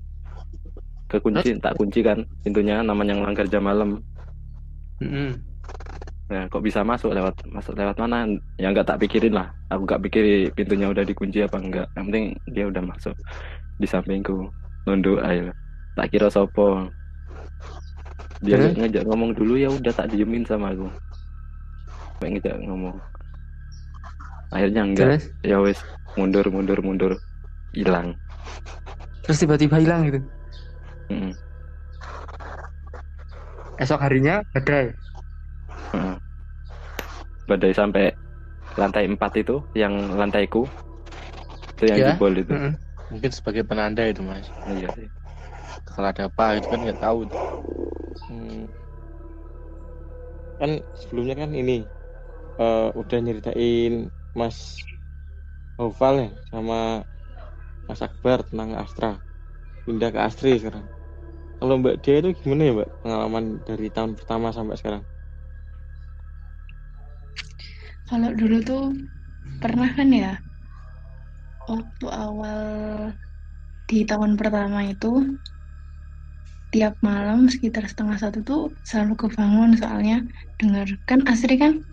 [1.11, 3.99] kekunci tak kunci kan pintunya namanya ngelanggar jam malam.
[5.03, 5.33] Mm-mm.
[6.31, 8.31] nah kok bisa masuk lewat masuk lewat mana?
[8.55, 9.51] Ya nggak tak pikirin lah.
[9.75, 13.17] Aku nggak pikir pintunya udah dikunci apa enggak yang penting dia udah masuk
[13.83, 14.47] di sampingku
[14.87, 15.51] nunduk ayo
[15.99, 16.87] tak kira sopo.
[18.41, 18.73] Dia Terus?
[18.79, 20.87] ngejak ngomong dulu ya udah tak diemin sama aku.
[22.23, 22.97] Pengen ngejak ngomong.
[24.55, 25.07] Akhirnya enggak.
[25.19, 25.25] Terus?
[25.43, 25.83] Ya wes
[26.15, 27.13] mundur mundur mundur.
[27.75, 28.15] Hilang.
[29.27, 30.23] Terus tiba-tiba hilang gitu
[31.11, 31.39] Mm-mm.
[33.83, 34.87] esok harinya badai
[35.93, 36.21] Heeh.
[37.51, 38.05] badai sampai
[38.81, 40.61] lantai 4 itu yang lantaiku
[41.75, 42.07] itu yang Ya.
[42.07, 42.73] jebol itu Mm-mm.
[43.11, 44.47] Mungkin sebagai penanda itu mas.
[44.73, 45.07] iya sih
[45.89, 47.19] Kalau ada apa itu kan nggak tahu.
[48.29, 48.73] Hmm.
[50.59, 51.73] Kan sebelumnya kan ini
[52.61, 53.93] eh, udah nyeritain
[54.41, 54.59] Mas
[55.85, 56.77] Oval ya sama
[57.87, 59.11] Mas Akbar tentang Astra.
[59.87, 60.87] Pindah ke Astri sekarang.
[61.61, 65.05] Kalau Mbak Dia itu gimana ya Mbak pengalaman dari tahun pertama sampai sekarang?
[68.09, 68.97] Kalau dulu tuh
[69.61, 70.41] pernah kan ya
[71.69, 72.61] waktu awal
[73.85, 75.37] di tahun pertama itu
[76.73, 80.25] tiap malam sekitar setengah satu tuh selalu kebangun soalnya
[80.57, 81.85] dengar kan Asri kan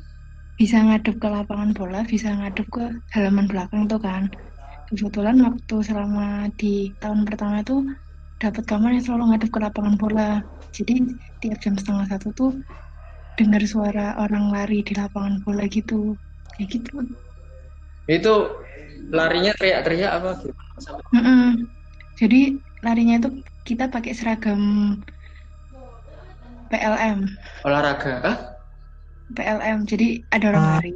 [0.58, 4.32] bisa ngadep ke lapangan bola, bisa ngadep ke halaman belakang tuh kan.
[4.90, 7.86] Kebetulan waktu selama di tahun pertama itu
[8.42, 10.30] dapat kamar yang selalu ngadep ke lapangan bola.
[10.78, 10.94] Jadi
[11.42, 12.52] tiap jam setengah satu tuh
[13.40, 16.18] dengar suara orang lari di lapangan bola gitu.
[16.54, 16.92] Kayak gitu.
[18.16, 18.34] Itu
[19.18, 20.30] larinya teriak-teriak apa?
[20.42, 21.40] Gimana sampai Mm-mm.
[22.20, 22.38] jadi
[22.86, 23.30] larinya itu
[23.68, 24.62] kita pakai seragam
[26.70, 27.20] PLM
[27.68, 28.38] olahraga ah
[29.36, 30.92] PLM jadi ada orang lari.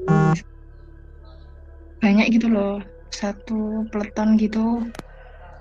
[2.04, 2.72] Banyak gitu loh.
[3.20, 3.54] Satu
[3.92, 4.60] peleton gitu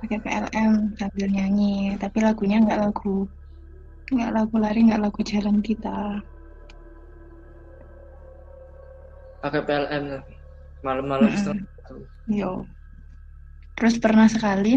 [0.00, 1.64] pakai PLM sambil nyanyi
[2.02, 3.08] tapi lagunya nggak lagu
[4.12, 5.88] nggak lagu lari nggak lagu jalan kita
[9.42, 10.34] pakai PLM lagi
[10.86, 11.38] malam-malam Mm-mm.
[11.38, 11.96] setengah satu.
[12.26, 12.66] Yo.
[13.76, 14.72] Terus pernah sekali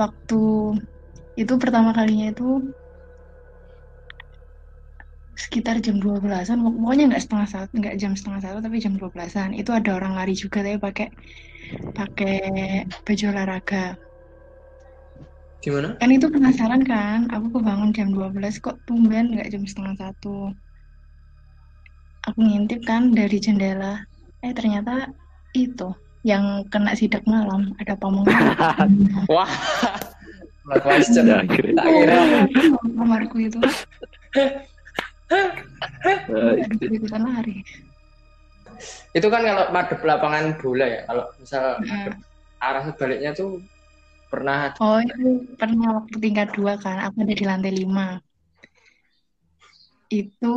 [0.00, 0.40] waktu
[1.42, 2.44] itu pertama kalinya itu
[5.44, 9.50] sekitar jam 12-an, pokoknya nggak setengah satu, nggak jam setengah satu, tapi jam 12-an.
[9.60, 11.06] Itu ada orang lari juga, tapi pakai
[11.98, 12.34] pakai
[13.06, 13.78] baju olahraga.
[15.62, 15.94] Gimana?
[16.02, 20.50] Kan itu penasaran kan, aku kebangun jam 12, kok tumben nggak jam setengah satu.
[22.26, 24.02] Aku ngintip kan dari jendela,
[24.42, 25.10] eh ternyata
[25.54, 25.94] itu
[26.26, 28.54] yang kena sidak malam, ada pamongnya.
[29.32, 29.50] wah.
[30.62, 31.26] Question.
[31.26, 31.74] Ya kira
[32.94, 33.58] kamarku itu.
[35.32, 37.64] Eh, ikutan lari.
[39.16, 42.20] Itu kan kalau madep lapangan bola ya kalau misal Mm.
[42.60, 43.64] arah sebaliknya tuh
[44.32, 48.24] pernah oh itu pernah waktu tingkat dua kan aku ada di lantai lima
[50.12, 50.56] itu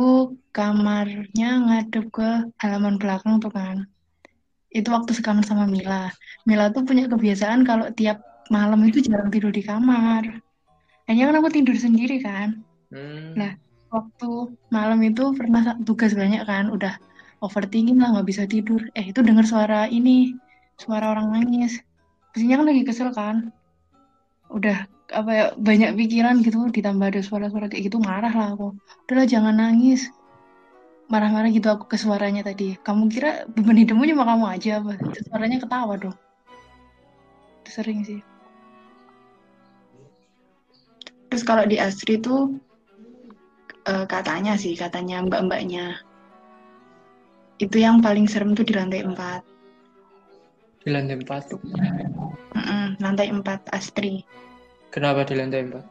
[0.52, 3.88] kamarnya ngadep ke halaman belakang tuh kan.
[4.68, 6.12] Itu waktu sekamar sama Mila.
[6.44, 8.20] Mila tuh punya kebiasaan kalau tiap
[8.52, 10.44] malam itu jarang tidur di kamar.
[11.08, 12.60] Hanya kan aku tidur sendiri kan.
[12.92, 13.32] Hmm.
[13.32, 13.56] Nah,
[13.88, 17.00] waktu malam itu pernah tugas banyak kan, udah
[17.40, 18.84] overthinking lah nggak bisa tidur.
[18.92, 20.36] Eh itu dengar suara ini,
[20.76, 21.80] suara orang nangis.
[22.36, 23.48] Pastinya kan lagi kesel kan.
[24.50, 28.74] Udah apa ya banyak pikiran gitu, ditambah ada suara-suara kayak gitu marah lah aku.
[29.06, 30.10] Udahlah jangan nangis.
[31.06, 32.74] Marah-marah gitu aku ke suaranya tadi.
[32.82, 34.98] Kamu kira beban hidupmu cuma kamu aja apa?
[35.30, 36.16] Suaranya ketawa dong.
[37.62, 38.18] Itu sering sih.
[41.30, 42.58] Terus kalau di Astri tuh
[43.86, 46.02] eh, katanya sih, katanya mbak-mbaknya
[47.56, 49.55] itu yang paling serem tuh di lantai 4.
[50.86, 51.50] Di lantai 4.
[52.54, 54.22] Mm-mm, lantai 4 Astri.
[54.94, 55.82] Kenapa di lantai 4?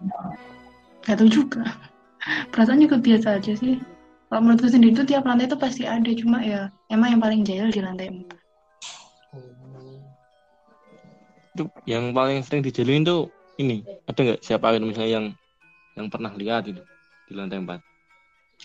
[1.03, 1.67] Gak tahu juga.
[2.55, 3.75] Perasaan juga biasa aja sih.
[4.31, 7.67] Kalau menurutku sendiri tuh tiap lantai tuh pasti ada, cuma ya emang yang paling jahil
[7.75, 8.23] di lantai 4.
[11.59, 13.27] Itu yang paling sering dijalin tuh
[13.59, 13.83] ini.
[14.07, 15.25] Ada nggak siapa gitu misalnya yang
[15.99, 16.79] yang pernah lihat itu
[17.27, 17.83] di lantai 4?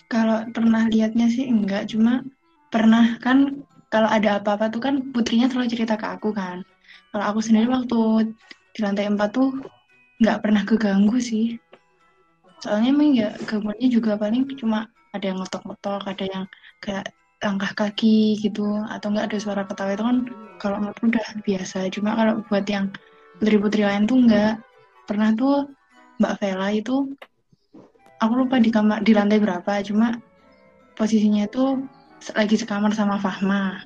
[0.07, 2.23] Kalau pernah lihatnya sih enggak, cuma
[2.71, 6.63] pernah kan kalau ada apa-apa tuh kan putrinya selalu cerita ke aku kan.
[7.11, 8.31] Kalau aku sendiri waktu
[8.71, 9.51] di lantai 4 tuh
[10.23, 11.59] nggak pernah keganggu sih.
[12.63, 16.43] Soalnya emang ya gangguannya juga paling cuma ada yang ngetok-ngetok, ada yang
[16.79, 17.11] kayak
[17.43, 20.17] langkah kaki gitu, atau nggak ada suara ketawa itu kan
[20.61, 21.91] kalau menurutku udah biasa.
[21.91, 22.87] Cuma kalau buat yang
[23.43, 24.55] putri-putri lain tuh nggak.
[25.03, 25.67] Pernah tuh
[26.21, 27.11] Mbak Vela itu
[28.21, 30.13] aku lupa di kamar di lantai berapa cuma
[30.93, 31.81] posisinya se-
[32.29, 33.81] lagi sekamar sama Fahma.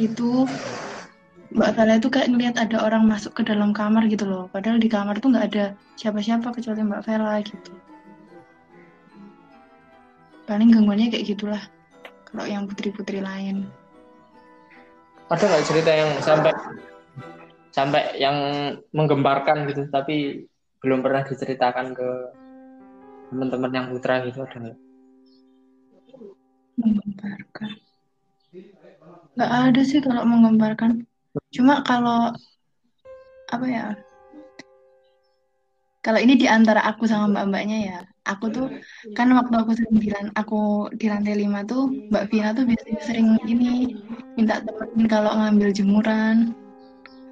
[0.00, 0.48] Itu
[1.52, 4.48] Mbak Vela itu kayak ngeliat ada orang masuk ke dalam kamar gitu loh.
[4.48, 5.64] Padahal di kamar tuh nggak ada
[6.00, 7.72] siapa-siapa kecuali Mbak Vela gitu.
[10.48, 11.62] Paling gangguannya kayak gitulah
[12.28, 13.68] kalau yang putri-putri lain.
[15.28, 16.52] Ada nggak cerita yang sampai
[17.74, 18.36] sampai yang
[18.94, 20.46] menggemparkan gitu, tapi
[20.80, 22.08] belum pernah diceritakan ke
[23.28, 24.85] teman-teman yang putra gitu ada nggak?
[26.80, 27.70] Menggemparkan
[29.36, 31.04] nggak ada sih kalau menggemparkan
[31.52, 32.32] cuma kalau
[33.52, 33.86] apa ya
[36.00, 38.66] kalau ini di antara aku sama mbak-mbaknya ya aku tuh
[39.14, 43.28] kan waktu aku sering di aku di lantai lima tuh mbak Vina tuh biasanya sering
[43.46, 43.94] ini
[44.36, 46.52] minta temenin kalau ngambil jemuran.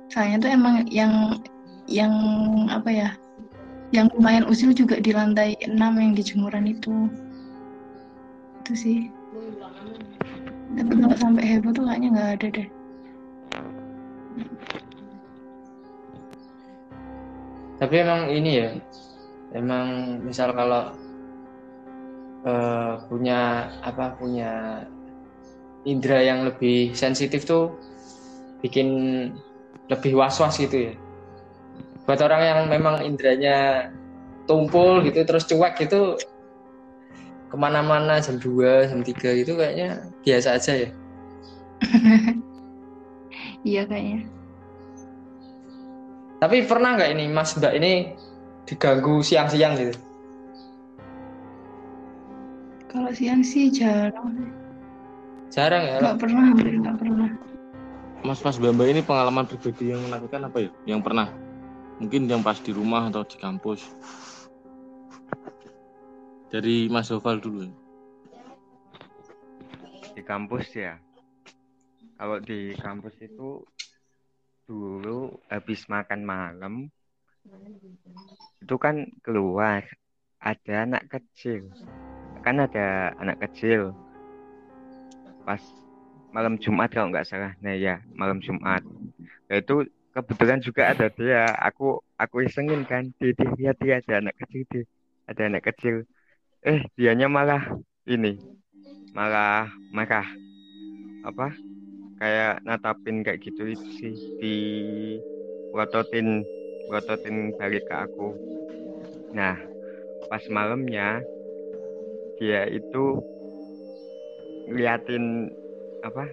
[0.08, 1.36] Soalnya tuh emang yang
[1.84, 2.14] yang
[2.72, 3.08] apa ya
[3.92, 7.12] yang lumayan usil juga di lantai 6 yang di jemuran itu.
[8.64, 8.98] Itu sih
[10.74, 12.68] tapi kalau sampai heboh tuh kayaknya nggak ada deh
[17.74, 18.70] Tapi emang ini ya,
[19.52, 20.94] emang misal kalau
[22.46, 24.82] eh, punya apa punya
[25.84, 27.74] indera yang lebih sensitif tuh
[28.64, 28.88] bikin
[29.90, 30.94] lebih was-was gitu ya.
[32.08, 33.90] Buat orang yang memang inderanya
[34.48, 36.16] tumpul gitu terus cuek gitu
[37.54, 40.90] ke mana-mana jam 2, jam 3 gitu kayaknya biasa aja ya.
[43.62, 44.26] iya kayaknya
[46.42, 47.92] Tapi pernah nggak ini Mas Mbak ini
[48.66, 49.94] diganggu siang-siang gitu?
[52.90, 54.34] kalau siang sih jarang
[55.50, 56.02] Jarang ya.
[56.02, 57.30] nggak pernah hampir nggak pernah
[58.26, 60.70] Mas Mas Bamba ini pengalaman pribadi yang menakutkan apa ya?
[60.88, 61.28] Yang pernah?
[62.00, 63.84] Mungkin yang pas di rumah atau di kampus.
[66.52, 67.84] Dari Mas Oval dulu.
[70.14, 70.94] di kampus ya.
[72.14, 73.66] Kalau di kampus itu
[74.64, 76.74] dulu habis makan malam
[78.64, 79.84] itu kan keluar
[80.38, 81.68] ada anak kecil.
[82.46, 83.92] Kan ada anak kecil.
[85.42, 85.60] Pas
[86.30, 87.52] malam Jumat kalau nggak salah.
[87.60, 88.80] Nah ya malam Jumat.
[89.50, 89.84] Nah, itu
[90.14, 91.50] kebetulan juga ada dia.
[91.68, 93.10] Aku aku isengin kan.
[93.18, 94.80] Di di lihat dia ada anak kecil di
[95.28, 96.06] ada anak kecil
[96.70, 97.62] eh dianya malah
[98.14, 98.28] ini
[99.16, 100.26] malah marah
[101.28, 101.44] apa?
[102.18, 104.46] Kayak natapin kayak gitu itu sih di
[105.72, 106.26] ngototin
[106.88, 108.22] ngototin balik ke aku.
[109.36, 109.56] Nah
[110.28, 111.04] pas malamnya
[112.38, 112.98] dia itu
[114.68, 115.24] ngeliatin
[116.08, 116.24] apa?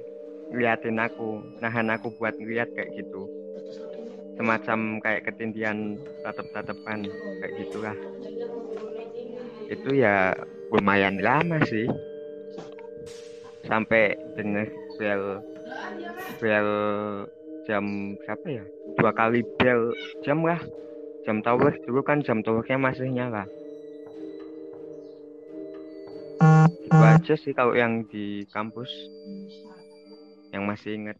[0.51, 1.23] Ngeliatin aku
[1.61, 3.17] nahan aku buat ngeliat kayak gitu.
[4.37, 5.77] Semacam kayak ketindian
[6.23, 6.99] tatap-tatapan
[7.39, 7.97] kayak gitulah
[9.71, 10.35] itu ya
[10.67, 11.87] lumayan lama sih.
[13.63, 14.67] Sampai denger
[14.99, 15.23] bel
[16.43, 16.69] bel
[17.63, 17.85] jam
[18.19, 18.63] berapa ya?
[18.99, 19.95] Dua kali bel
[20.27, 20.59] jam lah.
[21.23, 23.47] Jam tower dulu kan jam towernya masih nyala.
[26.81, 28.89] Itu aja sih kalau yang di kampus
[30.51, 31.17] yang masih ingat.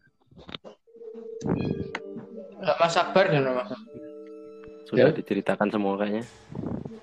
[2.62, 3.70] Lah, Mas Akbar dan Mas
[4.86, 5.16] Sudah Ya.
[5.16, 6.26] diceritakan semua kayaknya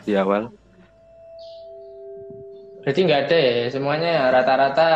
[0.06, 0.54] di awal.
[2.84, 4.90] Berarti nggak ada ya, semuanya rata-rata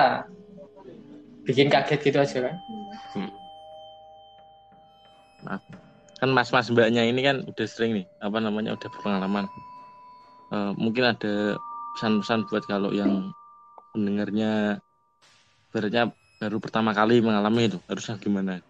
[1.44, 2.56] bikin kaget gitu aja kan?
[6.24, 9.44] kan mas-mas mbaknya ini kan udah sering nih apa namanya udah berpengalaman
[10.54, 11.58] Eh, mungkin ada
[11.98, 13.34] pesan-pesan buat kalau yang
[13.90, 14.78] pendengarnya
[15.74, 18.62] ibaratnya baru pertama kali mengalami itu harusnya gimana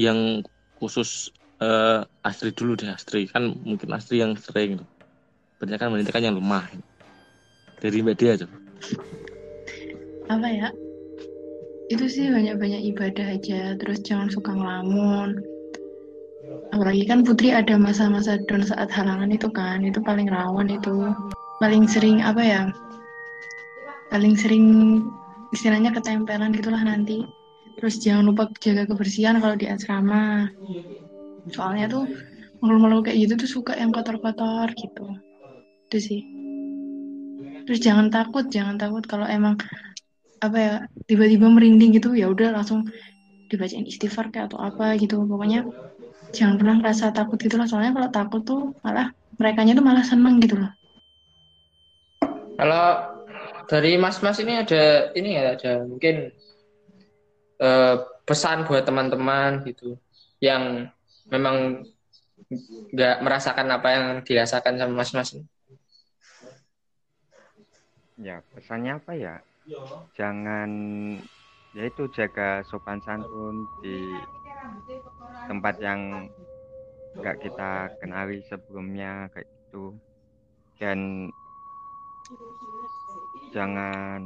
[0.00, 0.40] yang
[0.80, 1.28] khusus
[1.60, 4.84] eh, Astri dulu deh Astri kan mungkin Astri yang sering gitu.
[5.62, 6.66] Banyak kan wanita kan yang lemah.
[7.78, 8.50] Dari Mbak Dia tuh
[10.32, 10.68] apa ya?
[11.92, 13.76] Itu sih banyak-banyak ibadah aja.
[13.76, 15.44] Terus jangan suka ngelamun.
[16.72, 19.84] Apalagi kan Putri ada masa-masa down saat halangan itu kan.
[19.84, 21.12] Itu paling rawan itu.
[21.60, 22.62] Paling sering apa ya?
[24.08, 24.64] Paling sering
[25.52, 27.28] istilahnya ketempelan gitulah nanti.
[27.76, 30.48] Terus jangan lupa jaga kebersihan kalau di asrama.
[31.52, 32.08] Soalnya tuh
[32.64, 35.18] malu-malu kayak gitu tuh suka yang kotor-kotor gitu
[35.92, 36.20] itu sih.
[37.68, 39.60] Terus jangan takut jangan takut kalau emang
[40.40, 40.72] apa ya
[41.04, 42.88] tiba-tiba merinding gitu ya udah langsung
[43.52, 45.20] dibacain istighfar kayak atau apa gitu.
[45.28, 45.68] Pokoknya
[46.32, 50.40] jangan pernah merasa takut gitu lah soalnya kalau takut tuh malah mereka tuh malah seneng
[50.40, 50.72] gitu loh.
[52.56, 52.86] Kalau
[53.68, 56.32] dari Mas-Mas ini ada ini ya ada mungkin
[57.60, 60.00] eh, pesan buat teman-teman gitu
[60.40, 60.88] yang
[61.28, 61.84] memang
[62.92, 65.51] nggak merasakan apa yang dirasakan sama Mas-Mas ini.
[68.20, 69.34] Ya pesannya apa ya?
[70.18, 70.70] Jangan
[71.76, 73.88] ya itu jaga sopan santun di
[75.48, 76.00] tempat yang
[77.18, 79.84] nggak kita kenali sebelumnya kayak gitu.
[80.80, 81.00] Dan
[83.52, 84.22] jangan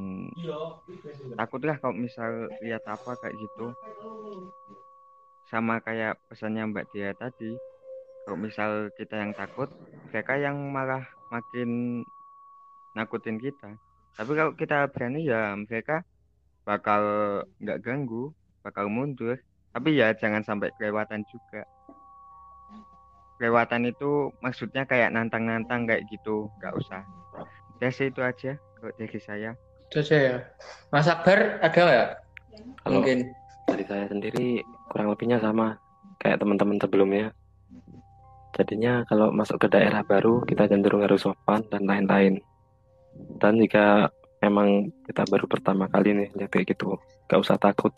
[1.38, 2.30] takutlah kalau misal
[2.64, 3.66] lihat apa kayak gitu.
[5.50, 7.50] Sama kayak pesannya Mbak Dia tadi
[8.22, 9.68] kalau misal kita yang takut
[10.10, 11.68] mereka yang malah makin
[12.96, 13.76] nakutin kita
[14.16, 16.00] tapi kalau kita berani ya mereka
[16.64, 17.02] bakal
[17.60, 18.32] nggak ganggu
[18.64, 19.36] bakal mundur
[19.76, 21.68] tapi ya jangan sampai kelewatan juga
[23.36, 27.04] kelewatan itu maksudnya kayak nantang-nantang kayak gitu nggak usah
[27.76, 29.52] udah sih itu aja kalau dari saya
[29.86, 30.36] Itu aja ya.
[30.90, 32.08] Mas Akbar ada nggak?
[32.82, 33.30] Kalau Mungkin.
[33.70, 35.78] dari saya sendiri kurang lebihnya sama
[36.18, 37.30] kayak teman-teman sebelumnya.
[38.58, 42.42] Jadinya kalau masuk ke daerah baru kita cenderung harus sopan dan lain-lain.
[43.36, 44.08] Dan jika
[44.40, 46.96] memang kita baru pertama kali nih lihat kayak gitu,
[47.28, 47.92] gak usah takut.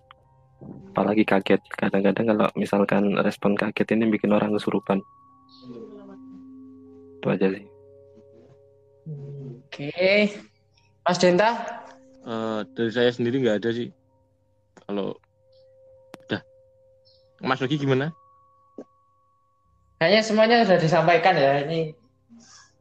[0.95, 1.63] Apalagi kaget.
[1.79, 4.99] Kadang-kadang kalau misalkan respon kaget ini bikin orang kesurupan.
[7.23, 7.65] Itu aja sih.
[9.69, 9.95] Oke.
[11.07, 11.51] Mas Denta,
[12.29, 13.89] Eh, dari saya sendiri nggak ada sih
[14.85, 15.17] kalau
[16.29, 16.45] udah
[17.41, 18.13] Mas Logi gimana
[19.97, 21.65] kayaknya semuanya sudah disampaikan ya.
[21.65, 21.97] Ini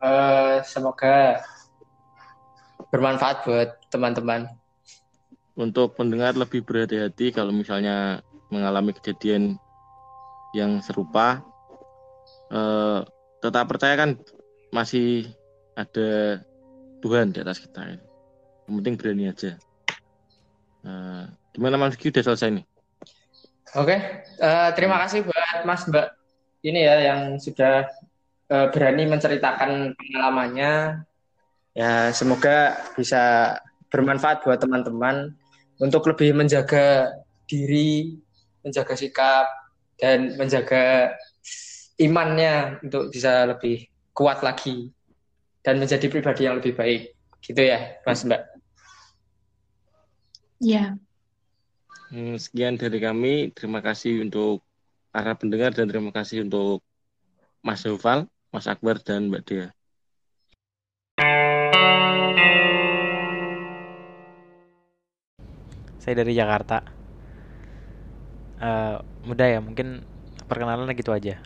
[0.04, 1.40] eh, semoga
[2.94, 4.48] bermanfaat buat teman-teman.
[5.58, 8.22] untuk pendengar lebih berhati-hati kalau misalnya
[8.54, 9.58] mengalami kejadian
[10.54, 11.42] yang serupa
[12.54, 13.02] eh,
[13.42, 14.22] tetap percaya kan
[14.70, 15.26] masih
[15.74, 16.38] ada
[17.02, 17.98] Tuhan di atas kita ya.
[18.70, 19.58] yang penting berani aja
[20.88, 22.66] Eh, gimana Mas Lugi udah selesai nih
[23.76, 24.00] Oke,
[24.40, 26.08] eh, terima kasih buat Mas Mbak
[26.64, 27.84] ini ya yang sudah
[28.48, 31.04] eh, berani menceritakan pengalamannya.
[31.78, 33.54] Ya, semoga bisa
[33.94, 35.38] bermanfaat buat teman-teman
[35.78, 37.14] untuk lebih menjaga
[37.46, 38.18] diri,
[38.66, 39.46] menjaga sikap,
[40.02, 41.14] dan menjaga
[42.02, 43.86] imannya untuk bisa lebih
[44.18, 44.90] kuat lagi
[45.62, 47.14] dan menjadi pribadi yang lebih baik.
[47.46, 48.58] Gitu ya, Mas Mbak.
[50.60, 50.98] ya
[52.08, 54.64] Hmm, sekian dari kami terima kasih untuk
[55.12, 56.80] para pendengar dan terima kasih untuk
[57.60, 59.77] Mas Noval Mas Akbar dan Mbak Dea
[66.08, 66.88] Saya dari Jakarta.
[68.64, 68.96] Eh
[69.28, 70.08] mudah ya, mungkin
[70.48, 71.44] perkenalan gitu aja.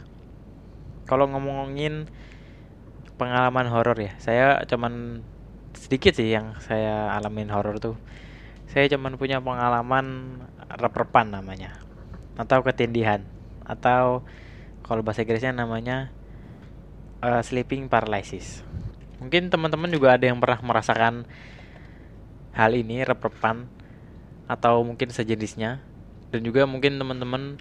[1.09, 2.05] Kalau ngomongin
[3.17, 5.25] pengalaman horor ya, saya cuman
[5.73, 7.97] sedikit sih yang saya alamin horor tuh.
[8.69, 10.37] Saya cuman punya pengalaman
[10.77, 11.81] rep-repan namanya,
[12.37, 13.25] atau ketindihan,
[13.65, 14.21] atau
[14.85, 16.13] kalau bahasa Inggrisnya namanya
[17.25, 18.61] eh, sleeping paralysis.
[19.17, 21.25] Mungkin teman-teman juga ada yang pernah merasakan
[22.53, 23.80] hal ini rep-repan
[24.51, 25.79] atau mungkin sejenisnya
[26.35, 27.55] dan juga mungkin teman-teman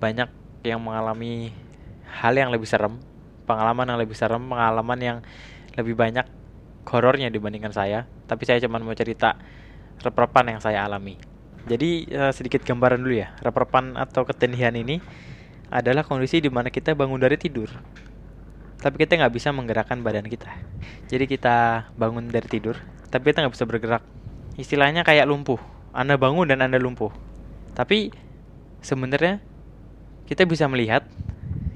[0.00, 0.32] banyak
[0.64, 1.52] yang mengalami
[2.08, 2.96] hal yang lebih serem
[3.44, 5.18] pengalaman yang lebih serem pengalaman yang
[5.76, 6.24] lebih banyak
[6.86, 9.36] horornya dibandingkan saya, tapi saya cuma mau cerita
[10.00, 11.18] reprepan yang saya alami.
[11.66, 13.34] Jadi eh, sedikit gambaran dulu ya.
[13.42, 15.02] Reprepan atau ketindihan ini
[15.66, 17.66] adalah kondisi di mana kita bangun dari tidur,
[18.78, 20.46] tapi kita nggak bisa menggerakkan badan kita.
[21.10, 22.78] Jadi kita bangun dari tidur,
[23.10, 24.02] tapi kita nggak bisa bergerak.
[24.54, 25.75] Istilahnya kayak lumpuh.
[25.96, 27.08] Anda bangun dan Anda lumpuh.
[27.72, 28.12] Tapi
[28.84, 29.40] sebenarnya
[30.28, 31.08] kita bisa melihat,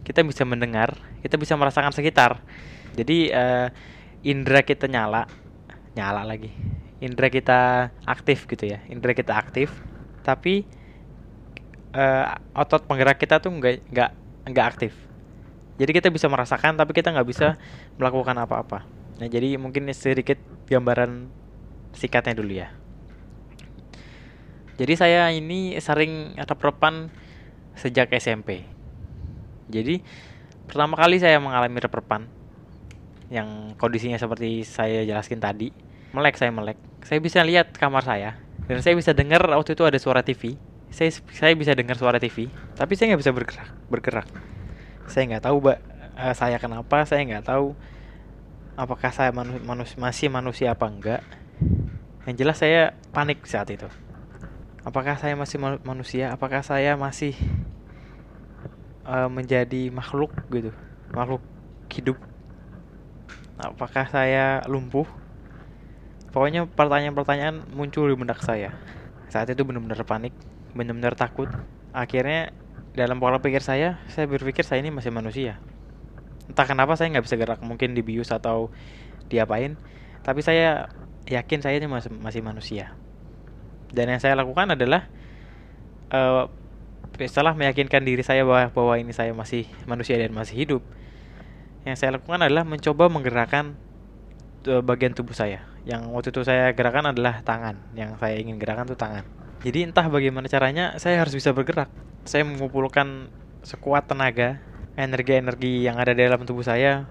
[0.04, 0.92] kita bisa mendengar,
[1.24, 2.44] kita bisa merasakan sekitar.
[2.92, 3.72] Jadi eh,
[4.20, 5.24] indera kita nyala,
[5.96, 6.52] nyala lagi.
[7.00, 8.84] Indera kita aktif gitu ya.
[8.92, 9.72] Indera kita aktif,
[10.20, 10.68] tapi
[11.96, 14.10] eh, otot penggerak kita tuh nggak nggak
[14.52, 14.92] nggak aktif.
[15.80, 17.56] Jadi kita bisa merasakan, tapi kita nggak bisa
[17.96, 18.84] melakukan apa-apa.
[19.16, 20.36] Nah, jadi mungkin sedikit
[20.68, 21.32] gambaran
[21.96, 22.79] sikatnya dulu ya.
[24.80, 27.12] Jadi saya ini sering reprepan
[27.76, 28.64] sejak SMP.
[29.68, 30.00] Jadi
[30.64, 32.24] pertama kali saya mengalami reprepan
[33.28, 35.68] yang kondisinya seperti saya jelaskan tadi,
[36.16, 36.80] melek saya melek.
[37.04, 40.56] Saya bisa lihat kamar saya dan saya bisa dengar waktu itu ada suara TV.
[40.88, 44.28] Saya saya bisa dengar suara TV, tapi saya nggak bisa bergerak bergerak.
[45.12, 45.78] Saya nggak tahu, mbak,
[46.16, 47.76] eh, saya kenapa, saya nggak tahu
[48.80, 49.28] apakah saya
[50.00, 51.22] masih manusia apa enggak.
[52.24, 53.86] Yang jelas saya panik saat itu.
[54.80, 56.32] Apakah saya masih ma- manusia?
[56.32, 57.36] Apakah saya masih
[59.06, 60.72] eh, menjadi makhluk gitu,
[61.12, 61.42] makhluk
[61.92, 62.18] hidup?
[63.60, 65.06] Apakah saya lumpuh?
[66.30, 68.78] Pokoknya pertanyaan-pertanyaan muncul di benak saya.
[69.30, 70.34] Saat itu benar-benar panik,
[70.74, 71.50] benar-benar takut.
[71.90, 72.54] Akhirnya
[72.94, 75.58] dalam pola pikir saya, saya berpikir saya ini masih manusia.
[76.50, 78.70] Entah kenapa saya nggak bisa gerak, mungkin dibius atau
[79.30, 79.78] diapain.
[80.26, 80.90] Tapi saya
[81.26, 82.94] yakin saya ini masih, masih manusia.
[83.90, 85.10] Dan yang saya lakukan adalah
[86.10, 86.46] eh
[87.20, 90.82] setelah meyakinkan diri saya bahwa bahwa ini saya masih manusia dan masih hidup.
[91.84, 93.76] Yang saya lakukan adalah mencoba menggerakkan
[94.64, 95.64] eh, bagian tubuh saya.
[95.84, 97.76] Yang waktu itu saya gerakan adalah tangan.
[97.96, 99.24] Yang saya ingin gerakan itu tangan.
[99.60, 101.92] Jadi entah bagaimana caranya saya harus bisa bergerak.
[102.24, 103.28] Saya mengumpulkan
[103.60, 104.60] sekuat tenaga,
[104.96, 107.08] energi-energi yang ada di dalam tubuh saya.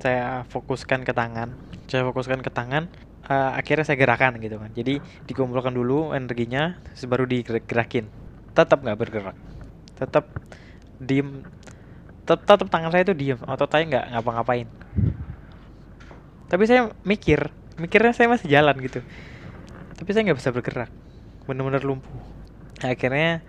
[0.00, 1.52] Saya fokuskan ke tangan.
[1.88, 2.88] Saya fokuskan ke tangan.
[3.26, 4.70] Eh, akhirnya saya gerakan gitu kan.
[4.74, 4.98] Jadi
[5.28, 8.06] dikumpulkan dulu energinya, terus baru digerakin.
[8.52, 9.36] Tetap nggak bergerak.
[9.98, 10.24] Tetap
[10.98, 11.46] diem.
[12.22, 13.38] Tetap, tetap tangan saya itu diem.
[13.46, 14.68] Otot saya nggak ngapa-ngapain.
[16.52, 17.48] Tapi saya mikir,
[17.80, 19.00] mikirnya saya masih jalan gitu.
[19.96, 20.90] Tapi saya nggak bisa bergerak.
[21.48, 22.12] Bener-bener lumpuh.
[22.82, 23.40] Akhirnya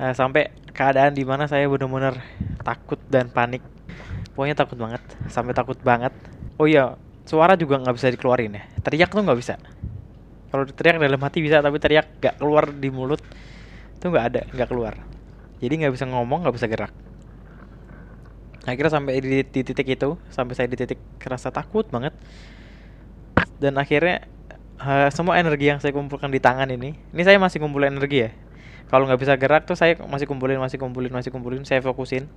[0.00, 2.18] eh, sampai keadaan di mana saya benar-benar
[2.64, 3.60] takut dan panik.
[4.32, 6.10] Pokoknya takut banget, sampai takut banget.
[6.56, 6.96] Oh iya,
[7.26, 8.62] suara juga nggak bisa dikeluarin ya.
[8.82, 9.54] Teriak tuh nggak bisa.
[10.52, 13.22] Kalau teriak dalam hati bisa, tapi teriak nggak keluar di mulut
[14.02, 14.94] tuh nggak ada, nggak keluar.
[15.62, 16.92] Jadi nggak bisa ngomong, nggak bisa gerak.
[18.62, 22.14] Akhirnya sampai di, di titik itu, sampai saya di titik kerasa takut banget.
[23.58, 24.26] Dan akhirnya
[24.82, 28.30] eh, semua energi yang saya kumpulkan di tangan ini, ini saya masih kumpulin energi ya.
[28.92, 32.28] Kalau nggak bisa gerak tuh saya masih kumpulin, masih kumpulin, masih kumpulin, saya fokusin.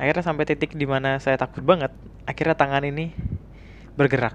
[0.00, 1.94] Akhirnya sampai titik di mana saya takut banget,
[2.26, 3.14] akhirnya tangan ini
[3.98, 4.34] bergerak.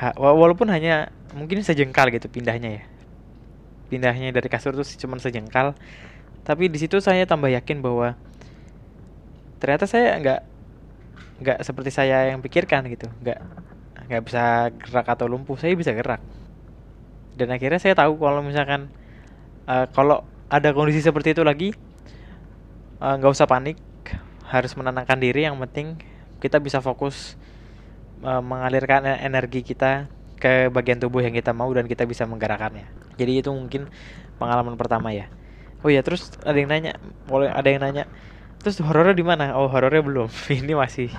[0.00, 2.82] Ha- wa- walaupun hanya mungkin sejengkal gitu pindahnya ya.
[3.92, 5.76] Pindahnya dari kasur tuh cuma sejengkal.
[6.46, 8.16] Tapi di situ saya tambah yakin bahwa
[9.60, 10.40] ternyata saya nggak
[11.42, 13.38] nggak seperti saya yang pikirkan gitu, nggak
[14.08, 14.44] nggak bisa
[14.82, 16.22] gerak atau lumpuh, saya bisa gerak.
[17.32, 18.92] Dan akhirnya saya tahu kalau misalkan
[19.68, 21.72] eh, kalau ada kondisi seperti itu lagi
[23.02, 23.78] eh, nggak usah panik,
[24.52, 25.46] harus menenangkan diri.
[25.48, 25.86] Yang penting
[26.42, 27.36] kita bisa fokus
[28.24, 30.08] eh, mengalirkan e- energi kita
[30.42, 32.86] ke bagian tubuh yang kita mau dan kita bisa menggerakkannya.
[33.20, 33.86] Jadi itu mungkin
[34.40, 35.30] pengalaman pertama ya.
[35.82, 36.94] Oh ya, terus ada yang nanya,
[37.26, 38.04] boleh ada yang nanya,
[38.62, 39.54] terus horornya di mana?
[39.58, 40.28] Oh horornya belum.
[40.62, 41.10] Ini masih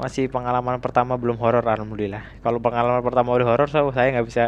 [0.00, 2.24] masih pengalaman pertama belum horor alhamdulillah.
[2.40, 4.44] Kalau pengalaman pertama udah horor, so, saya nggak bisa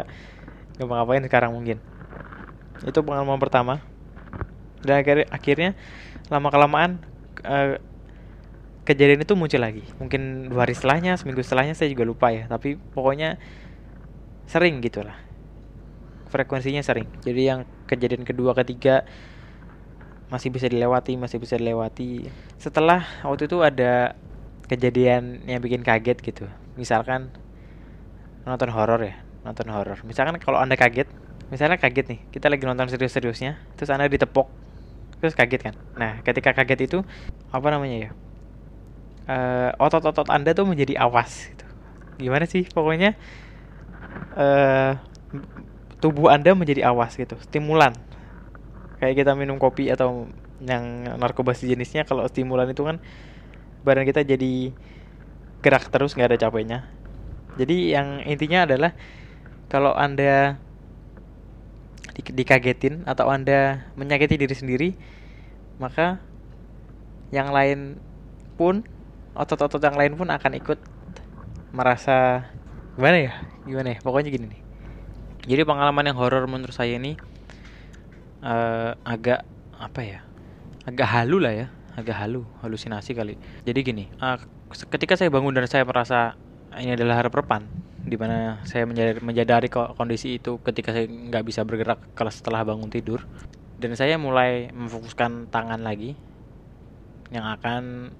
[0.81, 1.77] ngapa-ngapain sekarang mungkin.
[2.83, 3.79] Itu pengalaman pertama.
[4.83, 5.71] Dan akhir- akhirnya
[6.31, 7.01] lama kelamaan
[7.43, 7.79] eh,
[8.83, 9.83] kejadian itu muncul lagi.
[9.99, 12.47] Mungkin dua hari setelahnya, seminggu setelahnya saya juga lupa ya.
[12.51, 13.39] Tapi pokoknya
[14.47, 15.15] sering gitulah.
[16.27, 17.07] Frekuensinya sering.
[17.23, 19.07] Jadi yang kejadian kedua, ketiga
[20.33, 22.27] masih bisa dilewati, masih bisa dilewati.
[22.57, 24.17] Setelah waktu itu ada
[24.65, 26.49] kejadian yang bikin kaget gitu.
[26.73, 27.29] Misalkan
[28.43, 29.15] nonton horor ya,
[29.45, 30.01] nonton horor.
[30.03, 31.07] Misalkan kalau Anda kaget,
[31.53, 34.49] misalnya kaget nih, kita lagi nonton serius-seriusnya, terus Anda ditepok,
[35.23, 35.75] terus kaget kan.
[35.95, 36.99] Nah, ketika kaget itu
[37.55, 38.11] apa namanya ya?
[39.23, 41.63] Eh, otot-otot Anda tuh menjadi awas gitu.
[42.19, 42.67] Gimana sih?
[42.67, 43.15] Pokoknya
[44.35, 44.93] eh
[46.01, 47.95] tubuh Anda menjadi awas gitu, stimulan.
[48.99, 50.31] Kayak kita minum kopi atau
[50.63, 53.03] yang narkoba sejenisnya kalau stimulan itu kan
[53.85, 54.73] badan kita jadi
[55.63, 56.79] gerak terus nggak ada capeknya
[57.55, 58.91] jadi yang intinya adalah
[59.71, 60.59] kalau anda
[62.13, 64.89] di- dikagetin atau anda menyakiti diri sendiri
[65.81, 66.21] maka
[67.33, 67.97] yang lain
[68.59, 68.85] pun
[69.33, 70.77] otot-otot yang lain pun akan ikut
[71.73, 72.45] merasa
[72.93, 73.33] gimana ya?
[73.65, 73.99] Gimana ya?
[74.05, 74.61] Pokoknya gini nih.
[75.43, 77.17] Jadi pengalaman yang horor menurut saya ini
[78.45, 79.41] eh, agak
[79.81, 80.19] apa ya?
[80.85, 81.67] Agak halu lah ya.
[81.97, 83.33] Agak halu halusinasi kali.
[83.65, 84.37] Jadi gini eh,
[84.73, 86.37] ketika saya bangun dan saya merasa
[86.77, 87.65] ini adalah harapan
[88.03, 88.83] di mana saya
[89.23, 93.23] menyadari kok kondisi itu ketika saya nggak bisa bergerak kalau setelah bangun tidur
[93.83, 96.15] dan saya mulai memfokuskan tangan lagi
[97.35, 98.15] yang akan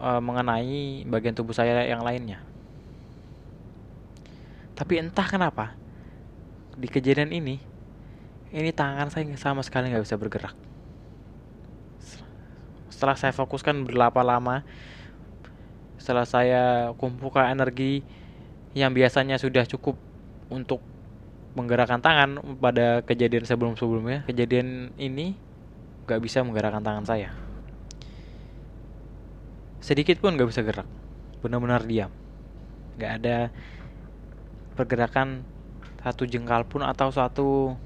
[0.00, 2.40] eh, mengenai bagian tubuh saya yang lainnya.
[4.72, 5.76] Tapi entah kenapa
[6.72, 7.60] di kejadian ini
[8.48, 10.56] ini tangan saya sama sekali nggak bisa bergerak.
[12.88, 14.64] Setelah saya fokuskan berapa lama
[16.00, 16.64] setelah saya
[16.96, 18.00] kumpulkan energi
[18.72, 20.00] yang biasanya sudah cukup
[20.48, 20.80] untuk
[21.54, 24.26] menggerakkan tangan pada kejadian sebelum-sebelumnya.
[24.26, 25.38] Kejadian ini
[26.04, 27.30] nggak bisa menggerakkan tangan saya.
[29.78, 30.86] Sedikit pun nggak bisa gerak.
[31.40, 32.10] Benar-benar diam.
[32.98, 33.36] Nggak ada
[34.74, 35.46] pergerakan
[36.02, 37.78] satu jengkal pun atau satu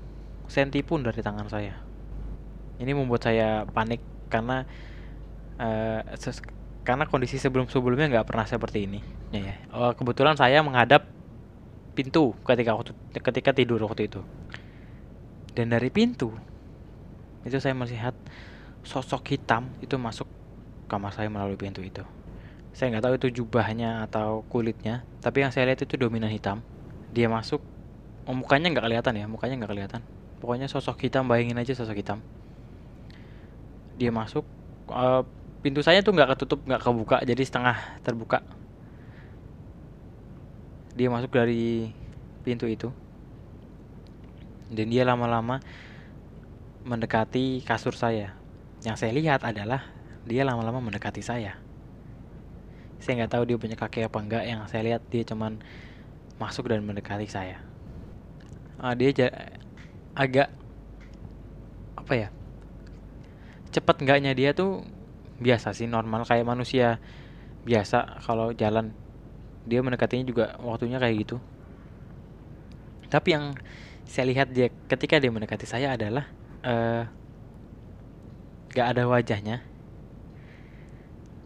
[0.48, 1.76] senti pun dari tangan saya.
[2.80, 4.00] Ini membuat saya panik
[4.32, 4.64] karena
[6.16, 6.44] ses-
[6.86, 9.02] karena kondisi sebelum-sebelumnya nggak pernah seperti ini
[9.34, 9.56] ya, ya.
[9.74, 11.04] Oh, kebetulan saya menghadap
[11.98, 14.22] pintu ketika waktu ketika tidur waktu itu.
[15.50, 16.30] Dan dari pintu
[17.42, 18.14] itu saya melihat
[18.86, 20.30] sosok hitam itu masuk
[20.86, 22.06] kamar saya melalui pintu itu.
[22.70, 26.62] Saya nggak tahu itu jubahnya atau kulitnya tapi yang saya lihat itu dominan hitam.
[27.10, 27.58] Dia masuk
[28.30, 30.00] oh, mukanya nggak kelihatan ya mukanya nggak kelihatan.
[30.38, 32.22] Pokoknya sosok hitam bayangin aja sosok hitam.
[33.98, 34.46] Dia masuk
[34.94, 35.22] eh,
[35.58, 37.76] pintu saya tuh nggak ketutup nggak kebuka jadi setengah
[38.06, 38.46] terbuka
[40.98, 41.94] dia masuk dari
[42.42, 42.90] pintu itu.
[44.68, 45.62] Dan dia lama-lama
[46.82, 48.34] mendekati kasur saya.
[48.82, 49.86] Yang saya lihat adalah
[50.26, 51.54] dia lama-lama mendekati saya.
[52.98, 55.62] Saya nggak tahu dia punya kaki apa enggak yang saya lihat dia cuman
[56.42, 57.62] masuk dan mendekati saya.
[58.82, 59.14] Ah, dia
[60.18, 60.50] agak
[61.94, 62.28] apa ya
[63.68, 64.82] cepat enggaknya dia tuh
[65.38, 66.98] biasa sih normal kayak manusia
[67.68, 68.96] biasa kalau jalan
[69.68, 71.36] dia mendekatinya juga waktunya kayak gitu.
[73.12, 73.44] Tapi yang
[74.08, 76.24] saya lihat dia ketika dia mendekati saya adalah
[76.64, 77.04] eh
[78.72, 79.60] gak ada wajahnya.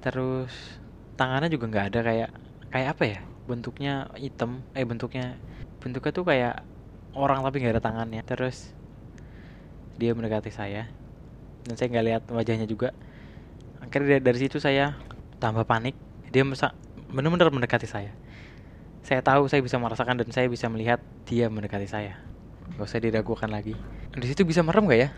[0.02, 0.50] Terus
[1.18, 2.30] tangannya juga nggak ada kayak
[2.72, 5.38] kayak apa ya bentuknya hitam eh bentuknya
[5.78, 6.62] bentuknya tuh kayak
[7.14, 8.22] orang tapi nggak ada tangannya.
[8.22, 8.74] Terus
[9.98, 10.88] dia mendekati saya
[11.66, 12.90] dan saya nggak lihat wajahnya juga.
[13.82, 14.94] Akhirnya dari, situ saya
[15.42, 15.94] tambah panik.
[16.30, 16.46] Dia
[17.12, 18.10] benar-benar mendekati saya.
[19.04, 20.98] Saya tahu saya bisa merasakan dan saya bisa melihat
[21.28, 22.16] dia mendekati saya.
[22.74, 23.76] Nggak usah diragukan lagi.
[24.16, 25.08] Di situ bisa merem nggak ya?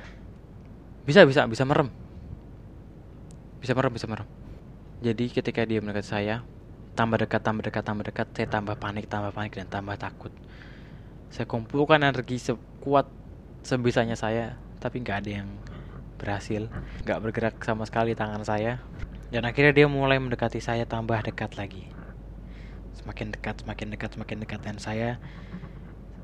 [1.07, 1.89] Bisa bisa bisa merem.
[3.63, 4.27] Bisa merem bisa merem.
[5.01, 6.43] Jadi ketika dia mendekati saya
[6.99, 10.35] tambah dekat tambah dekat tambah dekat saya tambah panik tambah panik dan tambah takut.
[11.31, 13.07] Saya kumpulkan energi sekuat
[13.63, 15.49] sebisanya saya tapi nggak ada yang
[16.19, 16.67] berhasil.
[17.07, 18.83] Nggak bergerak sama sekali tangan saya
[19.35, 21.91] dan akhirnya dia mulai mendekati saya tambah dekat lagi.
[22.95, 24.63] Semakin dekat semakin dekat semakin dekat.
[24.63, 25.19] Dan saya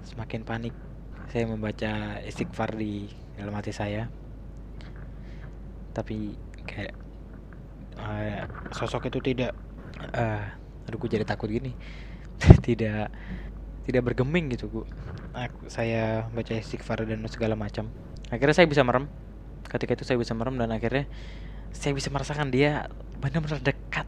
[0.06, 0.70] semakin panik.
[1.26, 4.06] Saya membaca istighfar di dalam hati saya.
[5.90, 6.94] Tapi kayak
[7.98, 8.46] eh,
[8.78, 9.58] sosok itu tidak
[10.14, 10.46] eh
[10.86, 11.74] aduh gue jadi takut gini.
[12.66, 13.10] Tidak
[13.80, 14.86] tidak bergeming gitu gue
[15.34, 17.90] aku saya baca istighfar dan segala macam.
[18.30, 19.10] Akhirnya saya bisa merem.
[19.66, 21.10] Ketika itu saya bisa merem dan akhirnya
[21.70, 22.90] saya bisa merasakan dia
[23.20, 24.06] benar-benar dekat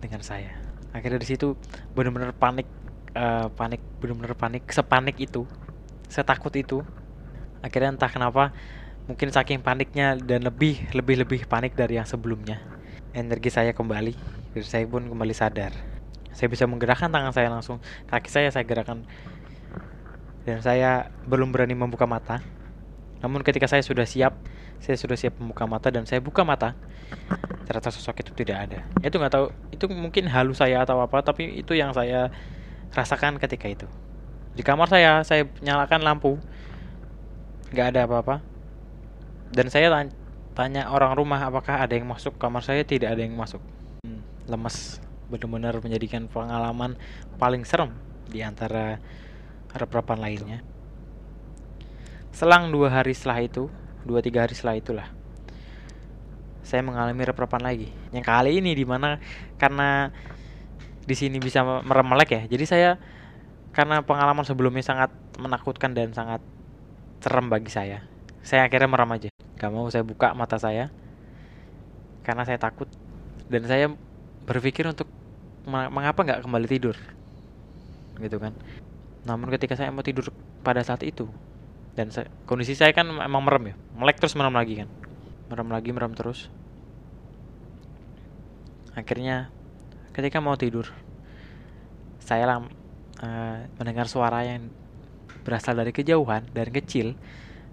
[0.00, 0.56] dengan saya.
[0.90, 1.54] Akhirnya di situ
[1.94, 2.66] benar-benar panik
[3.14, 5.46] eh, panik benar-benar panik sepanik itu
[6.10, 6.82] setakut itu.
[7.60, 8.50] Akhirnya entah kenapa
[9.06, 12.62] mungkin saking paniknya dan lebih lebih lebih panik dari yang sebelumnya
[13.10, 14.14] energi saya kembali
[14.54, 15.74] dan saya pun kembali sadar.
[16.30, 19.02] Saya bisa menggerakkan tangan saya langsung kaki saya saya gerakkan
[20.46, 22.40] dan saya belum berani membuka mata.
[23.20, 24.32] Namun ketika saya sudah siap
[24.80, 26.72] saya sudah siap membuka mata dan saya buka mata.
[27.68, 28.80] Ternyata sosok itu tidak ada.
[29.04, 29.46] Itu nggak tahu.
[29.70, 32.32] Itu mungkin halu saya atau apa tapi itu yang saya
[32.96, 33.86] rasakan ketika itu.
[34.56, 36.40] Di kamar saya saya nyalakan lampu.
[37.70, 38.36] Nggak ada apa-apa.
[39.52, 40.16] Dan saya tan-
[40.56, 42.40] tanya orang rumah apakah ada yang masuk?
[42.40, 43.60] Kamar saya tidak ada yang masuk.
[44.02, 44.98] Hmm, lemes.
[45.30, 46.98] Benar-benar menjadikan pengalaman
[47.38, 47.94] paling serem
[48.26, 48.98] di antara
[49.76, 50.64] rep-repan lainnya.
[52.34, 53.70] Selang dua hari setelah itu
[54.04, 55.08] dua tiga hari setelah itulah.
[56.64, 57.90] Saya mengalami rep-repan lagi.
[58.14, 59.18] Yang kali ini di mana
[59.58, 60.14] karena
[61.04, 62.42] di sini bisa merem melek ya.
[62.46, 62.90] Jadi saya
[63.74, 66.38] karena pengalaman sebelumnya sangat menakutkan dan sangat
[67.22, 68.06] serem bagi saya.
[68.46, 69.28] Saya akhirnya merem aja.
[69.58, 70.88] Gak mau saya buka mata saya
[72.22, 72.86] karena saya takut.
[73.50, 73.90] Dan saya
[74.46, 75.10] berpikir untuk
[75.66, 76.94] "Ma- mengapa nggak kembali tidur?
[78.22, 78.54] Gitu kan.
[79.26, 80.30] Namun ketika saya mau tidur
[80.62, 81.26] pada saat itu
[82.00, 83.74] dan saya- kondisi saya kan emang merem ya.
[83.92, 84.88] Melek terus merem lagi kan.
[85.52, 86.48] Merem lagi merem terus.
[88.96, 89.52] Akhirnya
[90.16, 90.88] ketika mau tidur
[92.24, 92.72] saya lam,
[93.20, 94.72] eh, mendengar suara yang
[95.44, 97.20] berasal dari kejauhan dan kecil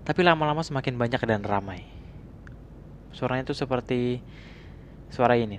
[0.04, 1.88] tapi lama-lama semakin banyak dan ramai.
[3.16, 4.20] Suaranya itu seperti
[5.08, 5.56] suara ini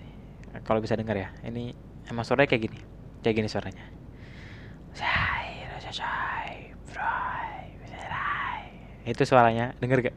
[0.69, 1.33] kalau bisa dengar ya.
[1.41, 1.73] Ini
[2.13, 2.81] emang suaranya kayak gini.
[3.25, 3.99] Kayak gini suaranya
[9.11, 9.75] itu suaranya.
[9.81, 10.17] Denger gak?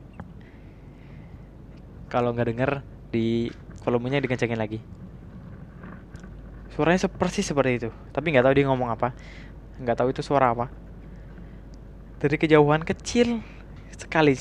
[2.11, 2.72] Kalau nggak denger
[3.11, 3.47] di
[3.88, 4.84] volumenya dikencengin lagi.
[6.76, 7.89] Suaranya seperti seperti itu.
[8.11, 9.15] Tapi nggak tahu dia ngomong apa.
[9.80, 10.68] Nggak tahu itu suara apa.
[12.19, 13.39] Dari kejauhan kecil
[13.95, 14.35] sekali.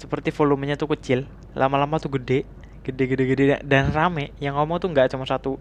[0.00, 1.24] Seperti volumenya tuh kecil
[1.54, 2.42] lama-lama tuh gede
[2.84, 4.32] gede gede gede dan rame.
[4.40, 5.60] Yang ngomong tuh nggak cuma satu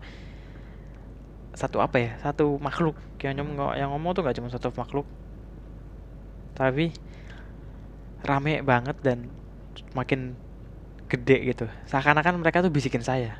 [1.56, 2.12] satu apa ya?
[2.24, 2.96] Satu makhluk.
[3.20, 5.08] Yang ngomong yang ngomong tuh nggak cuma satu makhluk.
[6.56, 6.92] Tapi
[8.24, 9.28] rame banget dan
[9.94, 10.34] makin
[11.12, 11.66] gede gitu.
[11.92, 13.38] Seakan-akan mereka tuh bisikin saya.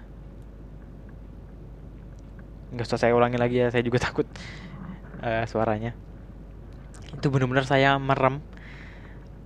[2.74, 4.28] Nggak usah saya ulangi lagi ya saya juga takut
[5.24, 5.96] eh, suaranya.
[7.16, 8.44] Itu benar-benar saya merem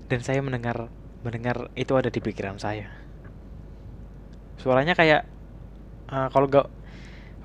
[0.08, 0.90] dan saya mendengar
[1.22, 2.90] mendengar itu ada di pikiran saya.
[4.58, 5.22] Suaranya kayak
[6.12, 6.68] eh, kalau gak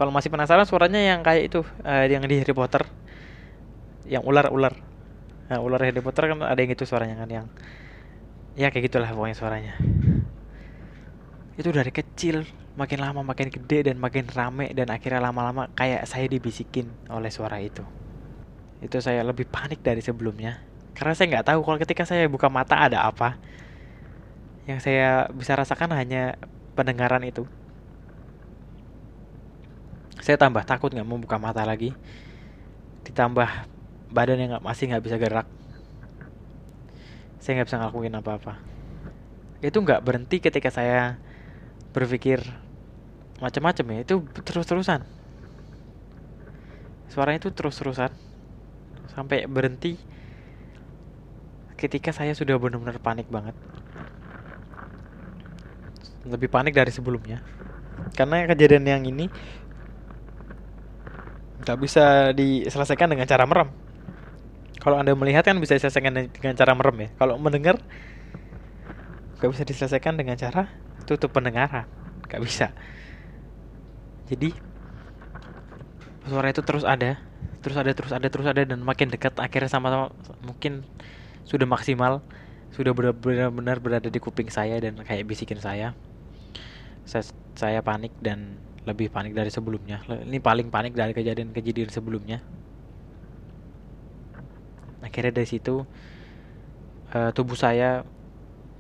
[0.01, 2.82] kalau masih penasaran suaranya yang kayak itu eh, yang di Harry Potter
[4.09, 4.91] yang ular-ular
[5.53, 7.47] nah, ular Harry Potter kan ada yang itu suaranya kan yang
[8.57, 9.74] ya kayak gitulah pokoknya suaranya.
[11.61, 16.24] Itu dari kecil makin lama makin gede dan makin rame dan akhirnya lama-lama kayak saya
[16.24, 17.85] dibisikin oleh suara itu.
[18.81, 20.65] Itu saya lebih panik dari sebelumnya.
[20.97, 23.37] Karena saya nggak tahu kalau ketika saya buka mata ada apa.
[24.65, 26.41] Yang saya bisa rasakan hanya
[26.73, 27.45] pendengaran itu.
[30.24, 31.93] Saya tambah takut nggak mau buka mata lagi.
[33.05, 33.72] Ditambah
[34.12, 35.48] badan yang nggak masih nggak bisa gerak.
[37.40, 38.60] Saya nggak bisa ngelakuin apa-apa.
[39.64, 41.16] Itu nggak berhenti ketika saya
[41.97, 42.44] berpikir
[43.40, 43.98] macam-macam ya.
[44.05, 44.14] Itu
[44.44, 45.02] terus-terusan.
[47.10, 48.12] Suaranya itu terus-terusan.
[49.10, 49.98] Sampai berhenti
[51.74, 53.56] ketika saya sudah benar-benar panik banget.
[56.28, 57.43] Lebih panik dari sebelumnya.
[58.14, 59.26] Karena kejadian yang ini
[61.62, 63.82] nggak bisa diselesaikan dengan cara merem
[64.83, 67.09] kalau anda melihat kan bisa diselesaikan dengan cara merem ya.
[67.15, 67.79] Kalau mendengar
[69.39, 70.67] nggak bisa diselesaikan dengan cara
[71.07, 71.87] tutup pendengaran.
[72.27, 72.67] Nggak bisa.
[74.27, 74.51] Jadi
[76.27, 77.23] suara itu terus ada
[77.63, 79.39] terus ada terus ada terus ada dan makin dekat.
[79.39, 80.11] Akhirnya sama-sama
[80.43, 80.83] mungkin
[81.47, 82.19] sudah maksimal
[82.75, 85.95] sudah benar-benar berada di kuping saya dan kayak bisikin saya.
[87.07, 87.23] Saya,
[87.55, 90.03] saya panik dan lebih panik dari sebelumnya.
[90.11, 92.43] Ini paling panik dari kejadian-kejadian sebelumnya
[95.12, 95.84] akhirnya dari situ
[97.12, 98.09] eh, tubuh saya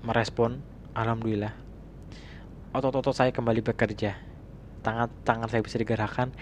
[0.00, 0.64] merespon
[0.96, 1.62] alhamdulillah
[2.72, 4.16] otot-otot saya kembali bekerja.
[4.82, 6.32] Tangan tangan saya bisa digerakkan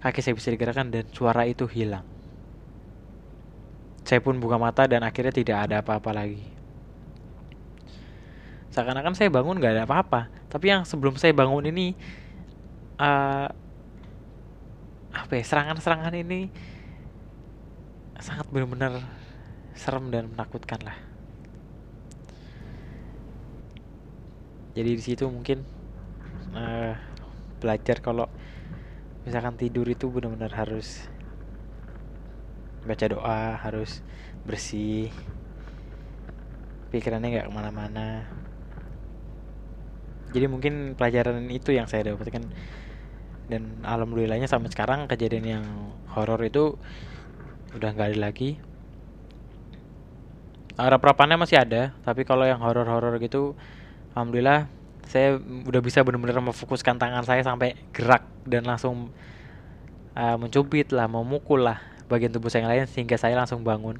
[0.00, 2.06] kaki saya bisa digerakkan dan suara itu hilang.
[4.06, 6.40] Saya pun buka mata dan akhirnya tidak ada apa-apa lagi.
[8.72, 11.98] Seakan-akan saya bangun nggak ada apa-apa tapi yang sebelum saya bangun ini
[13.02, 13.48] eh
[15.10, 16.46] apa ya serangan-serangan ini
[18.22, 19.02] sangat benar-benar
[19.80, 20.98] serem dan menakutkan lah.
[24.76, 25.64] Jadi di situ mungkin
[26.52, 26.92] eh,
[27.64, 28.28] belajar kalau
[29.24, 31.08] misalkan tidur itu benar-benar harus
[32.84, 34.00] baca doa harus
[34.44, 35.12] bersih
[36.92, 38.28] pikirannya nggak ke mana-mana.
[40.30, 42.44] Jadi mungkin pelajaran itu yang saya dapatkan.
[43.50, 45.64] Dan alhamdulillahnya sampai sekarang kejadian yang
[46.14, 46.78] horor itu
[47.74, 48.69] udah nggak ada lagi
[50.80, 53.52] harap-harapannya masih ada tapi kalau yang horor-horor gitu
[54.16, 54.66] alhamdulillah
[55.10, 59.10] saya udah bisa benar-benar memfokuskan tangan saya sampai gerak dan langsung
[60.14, 63.98] uh, mencubit lah memukul lah bagian tubuh saya yang lain sehingga saya langsung bangun.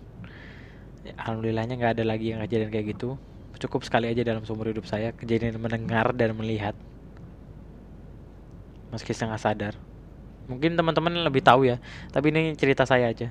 [1.19, 3.19] Alhamdulillahnya nggak ada lagi yang kejadian kayak gitu.
[3.59, 6.79] Cukup sekali aja dalam seumur hidup saya kejadian mendengar dan melihat.
[8.95, 9.75] Meski setengah sadar.
[10.47, 11.79] Mungkin teman-teman lebih tahu ya
[12.11, 13.31] tapi ini cerita saya aja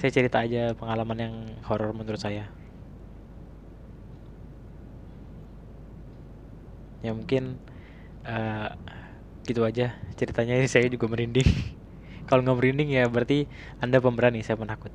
[0.00, 1.34] saya cerita aja pengalaman yang
[1.68, 2.52] horor menurut saya.
[7.02, 7.42] Ya mungkin
[8.26, 8.68] eh,
[9.48, 9.84] gitu aja
[10.20, 10.54] ceritanya.
[10.60, 11.48] Ini saya juga merinding.
[12.28, 13.48] Kalau nggak merinding ya berarti
[13.82, 14.92] Anda pemberani, saya penakut.